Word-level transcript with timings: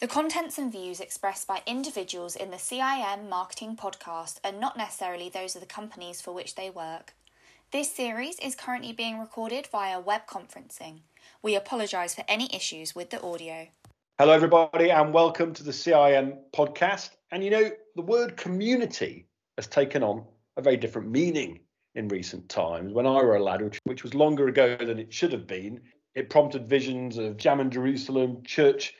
The 0.00 0.08
contents 0.08 0.56
and 0.56 0.72
views 0.72 0.98
expressed 0.98 1.46
by 1.46 1.60
individuals 1.66 2.34
in 2.34 2.50
the 2.50 2.56
CIM 2.56 3.28
Marketing 3.28 3.76
Podcast 3.76 4.38
are 4.42 4.50
not 4.50 4.78
necessarily 4.78 5.28
those 5.28 5.54
of 5.54 5.60
the 5.60 5.66
companies 5.66 6.22
for 6.22 6.32
which 6.32 6.54
they 6.54 6.70
work. 6.70 7.12
This 7.70 7.94
series 7.94 8.38
is 8.38 8.54
currently 8.54 8.94
being 8.94 9.20
recorded 9.20 9.66
via 9.66 10.00
web 10.00 10.22
conferencing. 10.26 11.00
We 11.42 11.54
apologise 11.54 12.14
for 12.14 12.24
any 12.28 12.48
issues 12.50 12.94
with 12.94 13.10
the 13.10 13.20
audio. 13.20 13.66
Hello, 14.18 14.32
everybody, 14.32 14.90
and 14.90 15.12
welcome 15.12 15.52
to 15.52 15.62
the 15.62 15.70
CIM 15.70 16.38
Podcast. 16.54 17.10
And 17.30 17.44
you 17.44 17.50
know, 17.50 17.70
the 17.94 18.00
word 18.00 18.38
community 18.38 19.26
has 19.58 19.66
taken 19.66 20.02
on 20.02 20.24
a 20.56 20.62
very 20.62 20.78
different 20.78 21.10
meaning 21.10 21.60
in 21.94 22.08
recent 22.08 22.48
times. 22.48 22.94
When 22.94 23.06
I 23.06 23.22
were 23.22 23.36
a 23.36 23.42
lad, 23.42 23.60
which, 23.60 23.78
which 23.84 24.02
was 24.02 24.14
longer 24.14 24.48
ago 24.48 24.78
than 24.78 24.98
it 24.98 25.12
should 25.12 25.32
have 25.32 25.46
been, 25.46 25.78
it 26.14 26.30
prompted 26.30 26.66
visions 26.66 27.18
of 27.18 27.36
Jam 27.36 27.60
and 27.60 27.70
Jerusalem, 27.70 28.42
church 28.44 28.94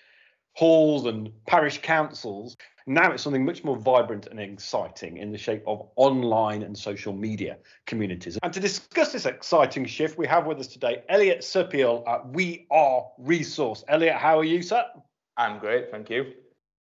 halls 0.61 1.07
and 1.07 1.33
parish 1.47 1.81
councils. 1.81 2.55
Now 2.87 3.13
it's 3.13 3.23
something 3.23 3.47
much 3.47 3.65
more 3.65 3.79
vibrant 3.79 4.27
and 4.27 4.39
exciting 4.39 5.17
in 5.17 5.33
the 5.33 5.39
shape 5.39 5.63
of 5.67 5.89
online 5.97 6.63
and 6.65 6.77
social 6.77 7.15
media 7.15 7.57
communities. 7.87 8.39
And 8.43 8.53
to 8.53 8.61
discuss 8.61 9.11
this 9.11 9.25
exciting 9.25 9.87
shift, 9.87 10.19
we 10.19 10.27
have 10.27 10.45
with 10.45 10.59
us 10.59 10.67
today 10.67 11.03
Elliot 11.09 11.41
Serpiol 11.41 12.07
at 12.07 12.29
We 12.29 12.67
Are 12.71 13.07
Resource. 13.17 13.85
Elliot, 13.89 14.17
how 14.17 14.39
are 14.39 14.45
you, 14.45 14.61
sir? 14.61 14.85
I'm 15.39 15.59
great, 15.61 15.91
thank 15.91 16.11
you. 16.11 16.31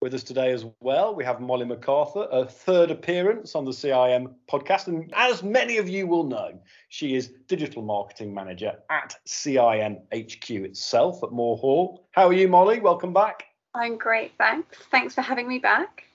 With 0.01 0.13
us 0.13 0.23
today 0.23 0.51
as 0.51 0.65
well, 0.81 1.15
we 1.15 1.23
have 1.23 1.39
Molly 1.39 1.65
MacArthur, 1.65 2.27
a 2.33 2.45
third 2.45 2.91
appearance 2.91 3.55
on 3.55 3.63
the 3.63 3.71
CIM 3.71 4.33
podcast. 4.51 4.87
And 4.87 5.09
as 5.15 5.41
many 5.41 5.77
of 5.77 5.87
you 5.87 6.05
will 6.05 6.25
know, 6.25 6.59
she 6.89 7.15
is 7.15 7.31
digital 7.47 7.81
marketing 7.81 8.33
manager 8.33 8.73
at 8.89 9.15
CIM 9.25 10.01
HQ 10.13 10.49
itself 10.49 11.23
at 11.23 11.31
Moor 11.31 11.55
Hall. 11.55 12.09
How 12.11 12.27
are 12.27 12.33
you, 12.33 12.49
Molly? 12.49 12.81
Welcome 12.81 13.13
back. 13.13 13.48
I'm 13.75 13.97
great, 13.97 14.33
thanks. 14.37 14.77
Thanks 14.91 15.13
for 15.13 15.21
having 15.21 15.47
me 15.47 15.59
back. 15.59 16.05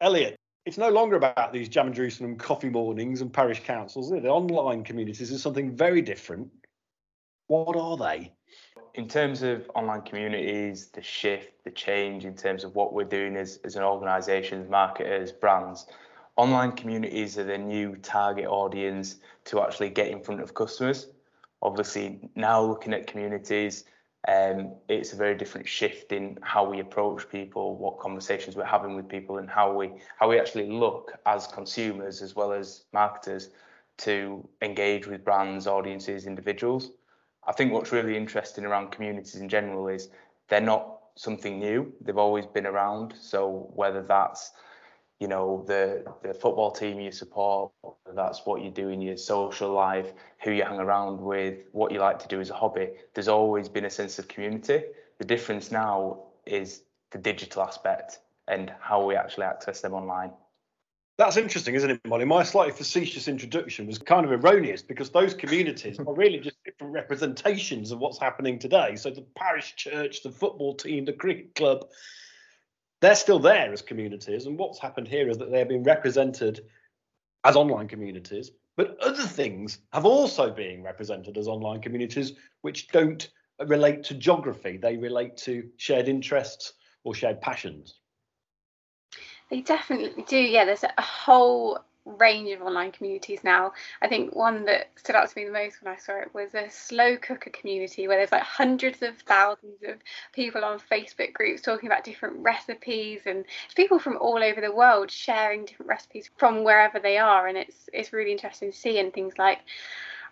Elliot, 0.00 0.36
it's 0.66 0.78
no 0.78 0.90
longer 0.90 1.16
about 1.16 1.52
these 1.52 1.68
Jam 1.68 1.86
and 1.86 1.94
Jerusalem 1.94 2.36
coffee 2.36 2.68
mornings 2.68 3.20
and 3.20 3.32
parish 3.32 3.62
councils. 3.64 4.10
The 4.10 4.28
online 4.28 4.84
communities 4.84 5.30
is 5.30 5.42
something 5.42 5.74
very 5.76 6.02
different. 6.02 6.48
What 7.48 7.76
are 7.76 7.96
they? 7.96 8.32
In 8.94 9.08
terms 9.08 9.42
of 9.42 9.70
online 9.74 10.02
communities, 10.02 10.90
the 10.90 11.02
shift, 11.02 11.64
the 11.64 11.70
change 11.70 12.24
in 12.24 12.34
terms 12.36 12.62
of 12.62 12.74
what 12.74 12.92
we're 12.92 13.04
doing 13.04 13.36
as, 13.36 13.58
as 13.64 13.76
an 13.76 13.82
organisation, 13.82 14.68
marketers, 14.68 15.32
brands, 15.32 15.86
online 16.36 16.72
communities 16.72 17.38
are 17.38 17.44
the 17.44 17.58
new 17.58 17.96
target 17.96 18.46
audience 18.46 19.16
to 19.46 19.62
actually 19.62 19.90
get 19.90 20.08
in 20.08 20.22
front 20.22 20.40
of 20.40 20.54
customers. 20.54 21.08
Obviously, 21.62 22.28
now 22.34 22.62
looking 22.62 22.92
at 22.92 23.06
communities, 23.06 23.84
um, 24.28 24.74
it's 24.88 25.12
a 25.12 25.16
very 25.16 25.36
different 25.36 25.68
shift 25.68 26.12
in 26.12 26.38
how 26.42 26.68
we 26.68 26.78
approach 26.78 27.28
people, 27.28 27.76
what 27.76 27.98
conversations 27.98 28.54
we're 28.54 28.64
having 28.64 28.94
with 28.94 29.08
people, 29.08 29.38
and 29.38 29.50
how 29.50 29.72
we 29.72 29.90
how 30.16 30.28
we 30.28 30.38
actually 30.38 30.70
look 30.70 31.12
as 31.26 31.48
consumers 31.48 32.22
as 32.22 32.36
well 32.36 32.52
as 32.52 32.84
marketers 32.92 33.50
to 33.98 34.48
engage 34.62 35.06
with 35.06 35.24
brands, 35.24 35.66
audiences, 35.66 36.26
individuals. 36.26 36.92
I 37.46 37.52
think 37.52 37.72
what's 37.72 37.90
really 37.90 38.16
interesting 38.16 38.64
around 38.64 38.92
communities 38.92 39.34
in 39.34 39.48
general 39.48 39.88
is 39.88 40.08
they're 40.48 40.60
not 40.60 41.00
something 41.16 41.58
new; 41.58 41.92
they've 42.00 42.16
always 42.16 42.46
been 42.46 42.66
around. 42.66 43.14
So 43.20 43.72
whether 43.74 44.02
that's 44.02 44.52
you 45.22 45.28
know 45.28 45.64
the 45.68 46.04
the 46.24 46.34
football 46.34 46.72
team 46.72 46.98
you 46.98 47.12
support 47.12 47.70
that's 48.12 48.44
what 48.44 48.60
you 48.60 48.70
do 48.70 48.88
in 48.88 49.00
your 49.00 49.16
social 49.16 49.72
life 49.72 50.12
who 50.42 50.50
you 50.50 50.64
hang 50.64 50.80
around 50.80 51.20
with 51.20 51.58
what 51.70 51.92
you 51.92 52.00
like 52.00 52.18
to 52.18 52.26
do 52.26 52.40
as 52.40 52.50
a 52.50 52.54
hobby 52.54 52.88
there's 53.14 53.28
always 53.28 53.68
been 53.68 53.84
a 53.84 53.90
sense 53.90 54.18
of 54.18 54.26
community 54.26 54.82
the 55.18 55.24
difference 55.24 55.70
now 55.70 56.24
is 56.44 56.82
the 57.12 57.18
digital 57.18 57.62
aspect 57.62 58.18
and 58.48 58.72
how 58.80 59.06
we 59.06 59.14
actually 59.14 59.44
access 59.44 59.80
them 59.80 59.94
online 59.94 60.32
that's 61.18 61.36
interesting, 61.36 61.74
isn't 61.74 61.90
it, 61.90 62.00
Molly? 62.06 62.24
My 62.24 62.42
slightly 62.42 62.72
facetious 62.72 63.28
introduction 63.28 63.86
was 63.86 63.98
kind 63.98 64.24
of 64.24 64.32
erroneous 64.32 64.82
because 64.82 65.10
those 65.10 65.34
communities 65.34 65.98
are 66.00 66.14
really 66.14 66.38
just 66.38 66.56
different 66.64 66.94
representations 66.94 67.92
of 67.92 67.98
what's 67.98 68.18
happening 68.18 68.58
today. 68.58 68.96
So 68.96 69.10
the 69.10 69.24
parish 69.36 69.76
church, 69.76 70.22
the 70.22 70.30
football 70.30 70.74
team, 70.74 71.04
the 71.04 71.12
cricket 71.12 71.54
club, 71.54 71.84
they're 73.02 73.16
still 73.16 73.40
there 73.40 73.72
as 73.72 73.82
communities. 73.82 74.46
And 74.46 74.56
what's 74.56 74.78
happened 74.78 75.08
here 75.08 75.28
is 75.28 75.36
that 75.38 75.50
they're 75.50 75.66
being 75.66 75.82
represented 75.82 76.64
as 77.44 77.56
online 77.56 77.88
communities, 77.88 78.52
but 78.76 78.96
other 79.00 79.24
things 79.24 79.78
have 79.92 80.06
also 80.06 80.50
been 80.50 80.82
represented 80.82 81.36
as 81.36 81.48
online 81.48 81.82
communities 81.82 82.32
which 82.62 82.88
don't 82.88 83.28
relate 83.66 84.04
to 84.04 84.14
geography. 84.14 84.76
They 84.76 84.96
relate 84.96 85.36
to 85.38 85.68
shared 85.76 86.08
interests 86.08 86.74
or 87.02 87.12
shared 87.12 87.40
passions. 87.40 87.98
They 89.50 89.60
definitely 89.60 90.22
do. 90.22 90.38
Yeah, 90.38 90.64
there's 90.64 90.84
a 90.84 91.02
whole 91.02 91.80
range 92.04 92.50
of 92.52 92.62
online 92.62 92.92
communities 92.92 93.40
now. 93.44 93.72
I 94.00 94.08
think 94.08 94.34
one 94.34 94.64
that 94.64 94.90
stood 94.96 95.14
out 95.14 95.28
to 95.28 95.38
me 95.38 95.44
the 95.44 95.52
most 95.52 95.82
when 95.82 95.92
I 95.92 95.98
saw 95.98 96.14
it 96.14 96.34
was 96.34 96.54
a 96.54 96.68
slow 96.70 97.16
cooker 97.16 97.50
community 97.50 98.08
where 98.08 98.16
there's 98.18 98.32
like 98.32 98.42
hundreds 98.42 99.02
of 99.02 99.16
thousands 99.18 99.82
of 99.86 99.96
people 100.32 100.64
on 100.64 100.78
Facebook 100.78 101.32
groups 101.32 101.62
talking 101.62 101.88
about 101.88 102.04
different 102.04 102.36
recipes 102.38 103.20
and 103.26 103.44
people 103.76 103.98
from 103.98 104.16
all 104.16 104.42
over 104.42 104.60
the 104.60 104.74
world 104.74 105.10
sharing 105.10 105.64
different 105.64 105.88
recipes 105.90 106.30
from 106.36 106.64
wherever 106.64 106.98
they 106.98 107.18
are 107.18 107.46
and 107.46 107.56
it's 107.56 107.88
it's 107.92 108.12
really 108.12 108.32
interesting 108.32 108.72
to 108.72 108.76
see 108.76 108.98
and 108.98 109.12
things 109.12 109.34
like 109.38 109.60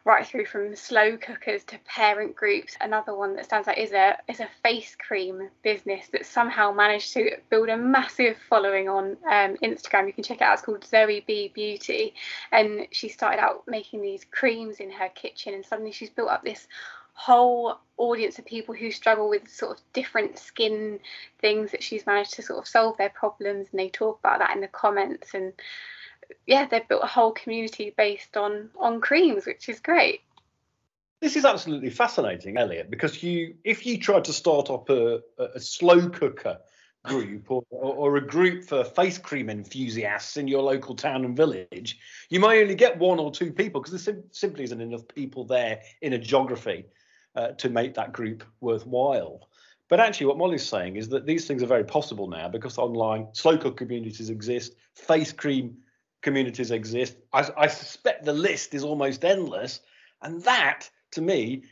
right 0.04 0.26
through 0.26 0.46
from 0.46 0.74
slow 0.74 1.16
cookers 1.16 1.64
to 1.64 1.78
parent 1.86 2.34
groups. 2.34 2.76
Another 2.80 3.14
one 3.14 3.36
that 3.36 3.44
stands 3.44 3.68
out 3.68 3.78
is 3.78 3.92
a 3.92 4.16
is 4.28 4.40
a 4.40 4.48
face 4.62 4.96
cream 4.96 5.48
business 5.62 6.08
that 6.12 6.26
somehow 6.26 6.72
managed 6.72 7.12
to 7.14 7.36
build 7.50 7.68
a 7.68 7.76
massive 7.76 8.36
following 8.48 8.88
on 8.88 9.16
um, 9.30 9.56
Instagram. 9.62 10.06
You 10.06 10.12
can 10.12 10.24
check 10.24 10.40
it 10.40 10.44
out. 10.44 10.54
It's 10.54 10.62
called 10.62 10.84
Zoe 10.84 11.24
B 11.26 11.50
Beauty, 11.54 12.14
and 12.52 12.86
she 12.90 13.08
started 13.08 13.40
out 13.40 13.64
making 13.66 14.02
these 14.02 14.24
creams 14.30 14.78
in 14.80 14.90
her 14.90 15.08
kitchen, 15.08 15.54
and 15.54 15.64
suddenly 15.64 15.92
she's 15.92 16.10
built 16.10 16.30
up 16.30 16.44
this 16.44 16.66
whole 17.20 17.78
audience 17.98 18.38
of 18.38 18.46
people 18.46 18.74
who 18.74 18.90
struggle 18.90 19.28
with 19.28 19.46
sort 19.46 19.76
of 19.76 19.84
different 19.92 20.38
skin 20.38 20.98
things 21.38 21.70
that 21.70 21.82
she's 21.82 22.06
managed 22.06 22.32
to 22.32 22.40
sort 22.40 22.58
of 22.58 22.66
solve 22.66 22.96
their 22.96 23.10
problems 23.10 23.66
and 23.70 23.78
they 23.78 23.90
talk 23.90 24.18
about 24.20 24.38
that 24.38 24.54
in 24.54 24.62
the 24.62 24.68
comments 24.68 25.34
and 25.34 25.52
yeah, 26.46 26.66
they've 26.66 26.86
built 26.86 27.02
a 27.02 27.06
whole 27.06 27.32
community 27.32 27.94
based 27.96 28.36
on 28.36 28.70
on 28.78 29.00
creams, 29.00 29.46
which 29.46 29.68
is 29.68 29.80
great. 29.80 30.20
This 31.20 31.36
is 31.36 31.44
absolutely 31.44 31.90
fascinating, 31.90 32.56
Elliot, 32.56 32.90
because 32.90 33.22
you 33.22 33.54
if 33.64 33.84
you 33.84 33.98
tried 33.98 34.24
to 34.24 34.32
start 34.32 34.70
up 34.70 34.88
a, 34.88 35.20
a 35.38 35.60
slow 35.60 36.08
cooker 36.08 36.58
group 37.04 37.50
or, 37.50 37.62
or 37.70 38.16
a 38.16 38.26
group 38.26 38.64
for 38.64 38.84
face 38.84 39.16
cream 39.18 39.48
enthusiasts 39.48 40.36
in 40.36 40.46
your 40.46 40.62
local 40.62 40.94
town 40.94 41.24
and 41.24 41.36
village, 41.36 41.98
you 42.28 42.40
may 42.40 42.60
only 42.62 42.74
get 42.74 42.98
one 42.98 43.18
or 43.18 43.30
two 43.30 43.52
people 43.52 43.80
because 43.80 43.92
there 43.92 44.14
sim- 44.14 44.24
simply 44.30 44.64
isn't 44.64 44.80
enough 44.80 45.06
people 45.08 45.44
there 45.44 45.80
in 46.02 46.12
a 46.12 46.18
geography 46.18 46.86
uh, 47.36 47.48
to 47.52 47.68
make 47.68 47.94
that 47.94 48.12
group 48.12 48.44
worthwhile. 48.60 49.48
But 49.88 50.00
actually, 50.00 50.26
what 50.26 50.38
Molly's 50.38 50.66
saying 50.66 50.96
is 50.96 51.08
that 51.08 51.26
these 51.26 51.46
things 51.46 51.62
are 51.62 51.66
very 51.66 51.84
possible 51.84 52.28
now 52.28 52.48
because 52.48 52.78
online 52.78 53.28
slow 53.32 53.58
cook 53.58 53.76
communities 53.76 54.30
exist, 54.30 54.74
face 54.94 55.32
cream 55.32 55.78
communities 56.22 56.70
exist. 56.70 57.16
I, 57.32 57.48
I 57.56 57.66
suspect 57.66 58.24
the 58.24 58.32
list 58.32 58.74
is 58.74 58.84
almost 58.84 59.24
endless. 59.24 59.80
And 60.22 60.42
that, 60.42 60.88
to 61.12 61.22
me, 61.22 61.64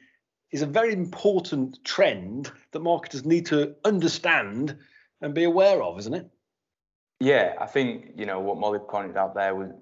is 0.51 0.63
a 0.63 0.67
very 0.67 0.93
important 0.93 1.83
trend 1.85 2.51
that 2.73 2.81
marketers 2.81 3.25
need 3.25 3.47
to 3.47 3.75
understand 3.85 4.77
and 5.21 5.35
be 5.35 5.45
aware 5.45 5.83
of, 5.83 5.99
isn't 5.99 6.15
it? 6.15 6.31
Yeah, 7.21 7.55
I 7.61 7.67
think 7.67 8.13
you 8.17 8.27
know 8.27 8.39
what 8.41 8.59
Molly 8.59 8.79
pointed 8.79 9.17
out 9.17 9.35
there 9.35 9.55
was 9.55 9.73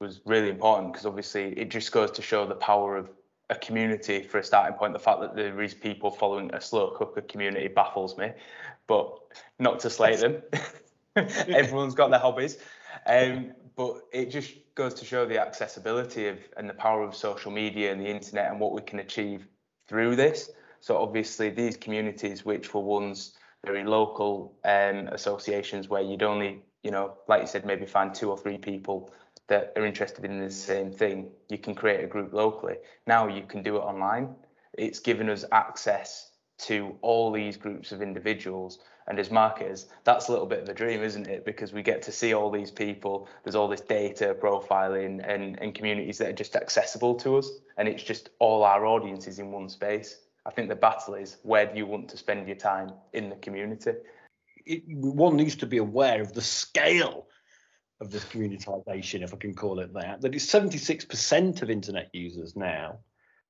was 0.00 0.20
really 0.24 0.48
important 0.48 0.92
because 0.92 1.06
obviously 1.06 1.48
it 1.58 1.70
just 1.70 1.90
goes 1.90 2.10
to 2.12 2.22
show 2.22 2.46
the 2.46 2.54
power 2.54 2.96
of 2.96 3.10
a 3.50 3.56
community 3.56 4.22
for 4.22 4.38
a 4.38 4.44
starting 4.44 4.76
point. 4.78 4.92
The 4.92 4.98
fact 4.98 5.20
that 5.20 5.34
there 5.34 5.60
is 5.60 5.74
people 5.74 6.10
following 6.10 6.54
a 6.54 6.60
slow 6.60 6.90
cooker 6.96 7.20
community 7.22 7.68
baffles 7.68 8.16
me, 8.16 8.32
but 8.86 9.18
not 9.58 9.80
to 9.80 9.90
slate 9.90 10.20
them. 10.20 10.42
Everyone's 11.16 11.94
got 11.94 12.10
their 12.10 12.20
hobbies. 12.20 12.58
Um, 13.06 13.52
but 13.78 14.08
it 14.12 14.28
just 14.28 14.54
goes 14.74 14.92
to 14.92 15.04
show 15.04 15.24
the 15.24 15.40
accessibility 15.40 16.26
of 16.26 16.38
and 16.56 16.68
the 16.68 16.74
power 16.74 17.04
of 17.04 17.14
social 17.14 17.52
media 17.52 17.92
and 17.92 18.00
the 18.00 18.08
internet 18.08 18.50
and 18.50 18.58
what 18.58 18.72
we 18.72 18.82
can 18.82 18.98
achieve 18.98 19.46
through 19.86 20.16
this. 20.16 20.50
So 20.80 20.98
obviously 20.98 21.50
these 21.50 21.76
communities, 21.76 22.44
which 22.44 22.74
were 22.74 22.80
once 22.80 23.34
very 23.64 23.84
local 23.84 24.58
um, 24.64 25.06
associations 25.12 25.88
where 25.88 26.02
you'd 26.02 26.24
only, 26.24 26.64
you 26.82 26.90
know, 26.90 27.18
like 27.28 27.42
you 27.42 27.46
said, 27.46 27.64
maybe 27.64 27.86
find 27.86 28.12
two 28.12 28.28
or 28.30 28.36
three 28.36 28.58
people 28.58 29.12
that 29.46 29.72
are 29.76 29.86
interested 29.86 30.24
in 30.24 30.40
the 30.40 30.50
same 30.50 30.90
thing, 30.92 31.30
you 31.48 31.58
can 31.58 31.76
create 31.76 32.02
a 32.02 32.08
group 32.08 32.32
locally. 32.32 32.78
Now 33.06 33.28
you 33.28 33.44
can 33.44 33.62
do 33.62 33.76
it 33.76 33.80
online. 33.80 34.34
It's 34.72 34.98
given 34.98 35.30
us 35.30 35.44
access 35.52 36.32
to 36.66 36.96
all 37.00 37.30
these 37.30 37.56
groups 37.56 37.92
of 37.92 38.02
individuals 38.02 38.80
and 39.08 39.18
as 39.18 39.30
marketers, 39.30 39.86
that's 40.04 40.28
a 40.28 40.32
little 40.32 40.46
bit 40.46 40.62
of 40.62 40.68
a 40.68 40.74
dream, 40.74 41.02
isn't 41.02 41.26
it? 41.26 41.44
Because 41.44 41.72
we 41.72 41.82
get 41.82 42.02
to 42.02 42.12
see 42.12 42.34
all 42.34 42.50
these 42.50 42.70
people, 42.70 43.28
there's 43.42 43.56
all 43.56 43.66
this 43.66 43.80
data 43.80 44.36
profiling 44.40 45.26
and, 45.28 45.60
and 45.60 45.74
communities 45.74 46.18
that 46.18 46.28
are 46.28 46.32
just 46.32 46.54
accessible 46.54 47.16
to 47.16 47.38
us. 47.38 47.50
And 47.76 47.88
it's 47.88 48.02
just 48.02 48.30
all 48.38 48.62
our 48.62 48.86
audiences 48.86 49.38
in 49.38 49.50
one 49.50 49.68
space. 49.68 50.20
I 50.46 50.50
think 50.50 50.68
the 50.68 50.76
battle 50.76 51.14
is 51.14 51.38
where 51.42 51.66
do 51.66 51.76
you 51.76 51.86
want 51.86 52.08
to 52.10 52.16
spend 52.16 52.46
your 52.46 52.56
time 52.56 52.92
in 53.12 53.28
the 53.28 53.36
community? 53.36 53.92
it, 54.68 54.82
one 54.86 55.36
needs 55.36 55.56
to 55.56 55.66
be 55.66 55.78
aware 55.78 56.20
of 56.20 56.34
the 56.34 56.42
scale 56.42 57.26
of 58.00 58.10
this 58.10 58.24
communitization, 58.26 59.22
if 59.22 59.34
I 59.34 59.38
can 59.38 59.54
call 59.54 59.80
it 59.80 59.92
that. 59.94 60.20
That 60.20 60.34
it's 60.34 60.46
76% 60.46 61.62
of 61.62 61.70
internet 61.70 62.10
users 62.12 62.54
now, 62.54 63.00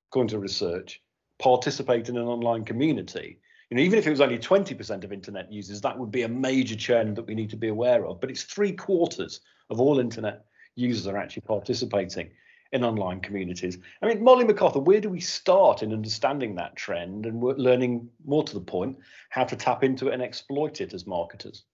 according 0.09 0.29
to 0.29 0.39
research, 0.39 1.03
participate 1.39 2.09
in 2.09 2.17
an 2.17 2.27
online 2.27 2.65
community. 2.65 3.41
You 3.71 3.77
know, 3.77 3.83
even 3.83 3.99
if 3.99 4.07
it 4.07 4.11
was 4.11 4.21
only 4.21 4.39
20% 4.39 5.05
of 5.05 5.13
internet 5.13 5.53
users, 5.53 5.81
that 5.83 5.99
would 5.99 6.11
be 6.11 6.23
a 6.23 6.29
major 6.29 6.77
trend 6.77 7.17
that 7.17 7.27
we 7.27 7.35
need 7.35 7.51
to 7.51 7.57
be 7.57 7.69
aware 7.69 8.07
of. 8.07 8.21
But 8.21 8.31
it's 8.31 8.45
three 8.45 8.73
quarters 8.73 9.41
of 9.69 9.81
all 9.81 9.99
internet 9.99 10.47
users 10.75 11.07
are 11.07 11.19
actually 11.19 11.43
participating 11.43 12.31
in 12.73 12.85
online 12.85 13.21
communities. 13.21 13.79
I 14.03 14.07
mean, 14.07 14.23
Molly 14.23 14.45
MacArthur, 14.45 14.81
where 14.81 15.01
do 15.01 15.09
we 15.11 15.21
start 15.21 15.83
in 15.83 15.93
understanding 15.93 16.55
that 16.55 16.77
trend 16.77 17.27
and 17.27 17.43
learning 17.43 18.09
more 18.25 18.45
to 18.45 18.55
the 18.55 18.61
point 18.61 18.99
how 19.31 19.45
to 19.45 19.57
tap 19.57 19.85
into 19.85 20.09
it 20.09 20.15
and 20.15 20.23
exploit 20.23 20.81
it 20.81 20.95
as 20.95 21.07
marketers? 21.07 21.65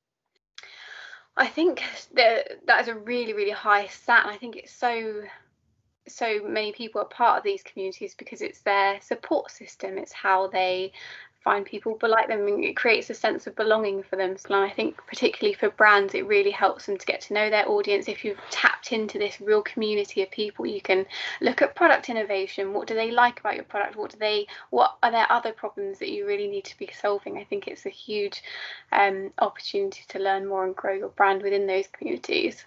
I 1.37 1.47
think 1.49 1.83
that 2.15 2.67
that 2.67 2.81
is 2.81 2.89
a 2.89 2.95
really, 2.95 3.33
really 3.33 3.51
high 3.51 3.87
stat. 3.87 4.23
And 4.25 4.35
I 4.35 4.37
think 4.37 4.57
it's 4.57 4.73
so 4.73 5.25
so 6.07 6.41
many 6.47 6.71
people 6.73 7.01
are 7.01 7.07
part 7.07 7.39
of 7.39 7.45
these 7.45 7.63
communities 7.63 8.15
because 8.15 8.43
it's 8.43 8.61
their 8.61 9.01
support 9.01 9.51
system. 9.51 9.97
It's 9.97 10.13
how 10.13 10.49
they 10.49 10.93
find 11.45 11.67
people 11.67 11.97
but 12.01 12.11
like 12.11 12.27
them 12.27 12.49
and 12.49 12.65
it 12.65 12.75
creates 12.75 13.11
a 13.11 13.15
sense 13.15 13.47
of 13.47 13.55
belonging 13.55 14.03
for 14.03 14.17
them. 14.17 14.35
And 14.47 14.55
i 14.55 14.71
think 14.71 14.97
particularly 15.07 15.55
for 15.55 15.71
brands 15.71 16.15
it 16.15 16.27
really 16.27 16.51
helps 16.51 16.87
them 16.87 16.97
to 16.97 17.07
get 17.07 17.21
to 17.23 17.35
know 17.35 17.51
their 17.51 17.69
audience. 17.69 18.09
If 18.09 18.25
you've 18.25 18.41
tapped 18.51 18.93
into 18.93 19.19
this 19.19 19.41
real 19.41 19.63
community 19.63 20.23
of 20.23 20.31
people 20.31 20.67
you 20.67 20.81
can 20.81 21.05
look 21.41 21.61
at 21.61 21.77
product 21.77 22.09
innovation. 22.09 22.73
What 22.73 22.87
do 22.87 22.95
they 22.95 23.11
like 23.11 23.41
about 23.41 23.57
your 23.57 23.65
product? 23.65 23.97
What 23.97 24.11
do 24.11 24.19
they 24.19 24.47
what 24.71 24.97
are 25.03 25.11
there 25.11 25.31
other 25.31 25.53
problems 25.53 25.99
that 25.99 26.11
you 26.11 26.27
really 26.27 26.49
need 26.49 26.65
to 26.65 26.79
be 26.79 26.91
solving? 26.99 27.37
I 27.37 27.45
think 27.45 27.69
it's 27.69 27.87
a 27.87 27.91
huge 27.91 28.43
um, 28.93 29.33
opportunity 29.39 30.03
to 30.09 30.19
learn 30.19 30.47
more 30.47 30.65
and 30.65 30.75
grow 30.75 30.95
your 30.95 31.11
brand 31.11 31.43
within 31.43 31.67
those 31.67 31.87
communities. 31.89 32.65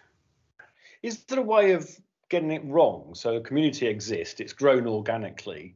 Is 1.02 1.24
there 1.24 1.40
a 1.40 1.44
way 1.44 1.72
of 1.72 1.90
getting 2.30 2.52
it 2.52 2.64
wrong? 2.66 3.16
So 3.16 3.38
a 3.38 3.42
community 3.42 3.88
exists 3.88 4.40
it's 4.40 4.54
grown 4.54 4.88
organically 4.88 5.76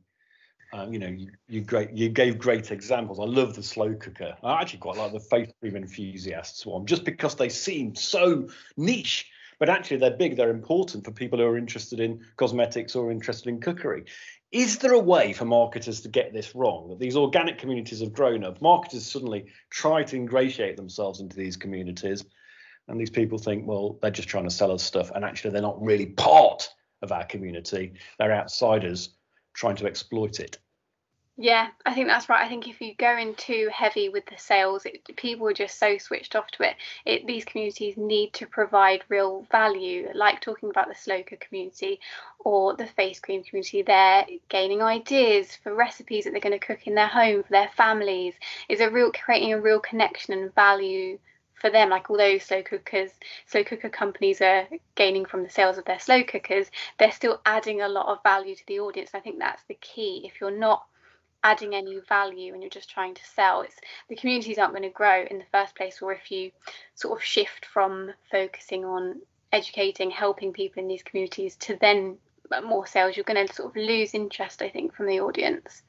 um, 0.74 0.94
you 0.94 1.00
know, 1.00 1.08
you, 1.08 1.30
you 1.48 1.62
great 1.62 1.92
you 1.92 2.10
gave 2.10 2.40
great 2.40 2.72
examples. 2.72 3.20
I 3.20 3.26
love 3.26 3.56
the 3.56 3.64
slow 3.64 3.94
cooker. 3.94 4.36
I 4.44 4.62
actually 4.62 4.80
quite 4.80 4.98
like 4.98 5.12
the 5.12 5.20
face 5.20 5.52
cream 5.60 5.76
enthusiasts 5.76 6.66
one, 6.66 6.86
just 6.86 7.04
because 7.04 7.36
they 7.36 7.50
seem 7.50 7.96
so 7.96 8.48
niche. 8.78 9.30
But 9.60 9.70
actually, 9.70 9.98
they're 9.98 10.18
big. 10.18 10.38
They're 10.38 10.50
important 10.50 11.06
for 11.06 11.12
people 11.12 11.40
who 11.40 11.46
are 11.46 11.58
interested 11.58 12.00
in 12.00 12.22
cosmetics 12.38 12.96
or 12.96 13.12
interested 13.12 13.50
in 13.50 13.60
cookery. 13.60 14.06
Is 14.52 14.80
there 14.80 14.94
a 14.94 15.00
way 15.00 15.34
for 15.34 15.46
marketers 15.46 16.02
to 16.02 16.10
get 16.10 16.34
this 16.34 16.56
wrong? 16.56 16.90
That 16.90 17.00
these 17.00 17.16
organic 17.16 17.58
communities 17.58 18.02
have 18.02 18.12
grown 18.12 18.44
up. 18.44 18.62
Marketers 18.62 19.06
suddenly 19.06 19.46
try 19.70 20.04
to 20.04 20.16
ingratiate 20.16 20.78
themselves 20.78 21.20
into 21.20 21.36
these 21.36 21.58
communities, 21.58 22.26
and 22.88 23.00
these 23.00 23.10
people 23.10 23.38
think, 23.38 23.68
well, 23.68 24.00
they're 24.02 24.10
just 24.10 24.30
trying 24.30 24.46
to 24.46 24.50
sell 24.50 24.72
us 24.72 24.84
stuff, 24.84 25.12
and 25.14 25.24
actually, 25.26 25.52
they're 25.52 25.62
not 25.62 25.84
really 25.84 26.08
part 26.08 26.70
of 27.02 27.12
our 27.12 27.26
community. 27.26 27.94
They're 28.18 28.34
outsiders 28.34 29.10
trying 29.54 29.76
to 29.78 29.86
exploit 29.86 30.40
it. 30.40 30.58
Yeah, 31.38 31.70
I 31.86 31.96
think 31.96 32.08
that's 32.08 32.30
right. 32.30 32.46
I 32.46 32.50
think 32.50 32.68
if 32.68 32.82
you 32.82 32.94
go 32.94 33.18
in 33.18 33.34
too 33.34 33.70
heavy 33.74 34.10
with 34.10 34.26
the 34.28 34.38
sales, 34.38 34.86
it, 34.86 35.04
people 35.16 35.48
are 35.48 35.54
just 35.54 35.80
so 35.80 35.98
switched 35.98 36.36
off 36.36 36.52
to 36.52 36.64
it. 36.70 36.76
it. 37.06 37.26
These 37.26 37.46
communities 37.46 37.96
need 37.98 38.34
to 38.34 38.46
provide 38.46 39.04
real 39.10 39.48
value, 39.50 40.10
like 40.14 40.42
talking 40.42 40.70
about 40.70 40.90
the 40.90 40.94
cooker 40.94 41.38
community 41.38 42.00
or 42.40 42.76
the 42.76 42.86
face 42.86 43.20
cream 43.20 43.44
community. 43.44 43.82
They're 43.82 44.26
gaining 44.50 44.84
ideas 44.84 45.56
for 45.56 45.74
recipes 45.74 46.26
that 46.26 46.32
they're 46.32 46.42
going 46.42 46.60
to 46.60 46.64
cook 46.64 46.86
in 46.86 46.96
their 46.96 47.08
home 47.08 47.44
for 47.44 47.50
their 47.50 47.72
families. 47.76 48.36
Is 48.70 48.82
a 48.82 48.92
real 48.92 49.12
creating 49.12 49.54
a 49.54 49.60
real 49.60 49.80
connection 49.80 50.34
and 50.34 50.54
value 50.54 51.18
for 51.62 51.70
them, 51.70 51.90
like 51.90 52.10
although 52.10 52.40
slow 52.40 52.64
cookers, 52.64 53.12
slow 53.46 53.64
cooker 53.64 53.90
companies 53.90 54.42
are 54.42 54.68
gaining 54.96 55.26
from 55.26 55.44
the 55.44 55.50
sales 55.50 55.78
of 55.78 55.86
their 55.86 56.00
slow 56.00 56.24
cookers, 56.24 56.72
they're 56.98 57.12
still 57.12 57.40
adding 57.46 57.82
a 57.82 57.88
lot 57.88 58.08
of 58.08 58.24
value 58.24 58.56
to 58.56 58.64
the 58.68 58.80
audience. 58.80 59.12
I 59.14 59.20
think 59.20 59.38
that's 59.38 59.64
the 59.68 59.78
key. 59.80 60.24
If 60.26 60.42
you're 60.42 60.58
not 60.58 60.84
adding 61.44 61.74
any 61.74 62.00
value 62.10 62.54
and 62.54 62.62
you're 62.62 62.70
just 62.70 62.90
trying 62.90 63.14
to 63.14 63.26
sell, 63.26 63.62
it's 63.62 63.76
the 64.10 64.16
communities 64.16 64.58
aren't 64.58 64.74
going 64.74 64.84
to 64.84 64.90
grow 64.90 65.24
in 65.30 65.38
the 65.38 65.46
first 65.52 65.76
place. 65.76 66.02
Or 66.02 66.12
if 66.12 66.32
you 66.32 66.52
sort 66.96 67.18
of 67.18 67.24
shift 67.24 67.66
from 67.68 68.12
focusing 68.32 68.84
on 68.84 69.22
educating, 69.52 70.10
helping 70.10 70.54
people 70.54 70.82
in 70.82 70.88
these 70.88 71.04
communities 71.04 71.56
to 71.58 71.78
then 71.80 72.18
more 72.64 72.88
sales, 72.88 73.16
you're 73.16 73.24
going 73.24 73.48
to 73.48 73.54
sort 73.54 73.70
of 73.70 73.76
lose 73.76 74.14
interest, 74.14 74.62
I 74.62 74.70
think, 74.70 74.96
from 74.96 75.06
the 75.06 75.22
audience. 75.22 75.84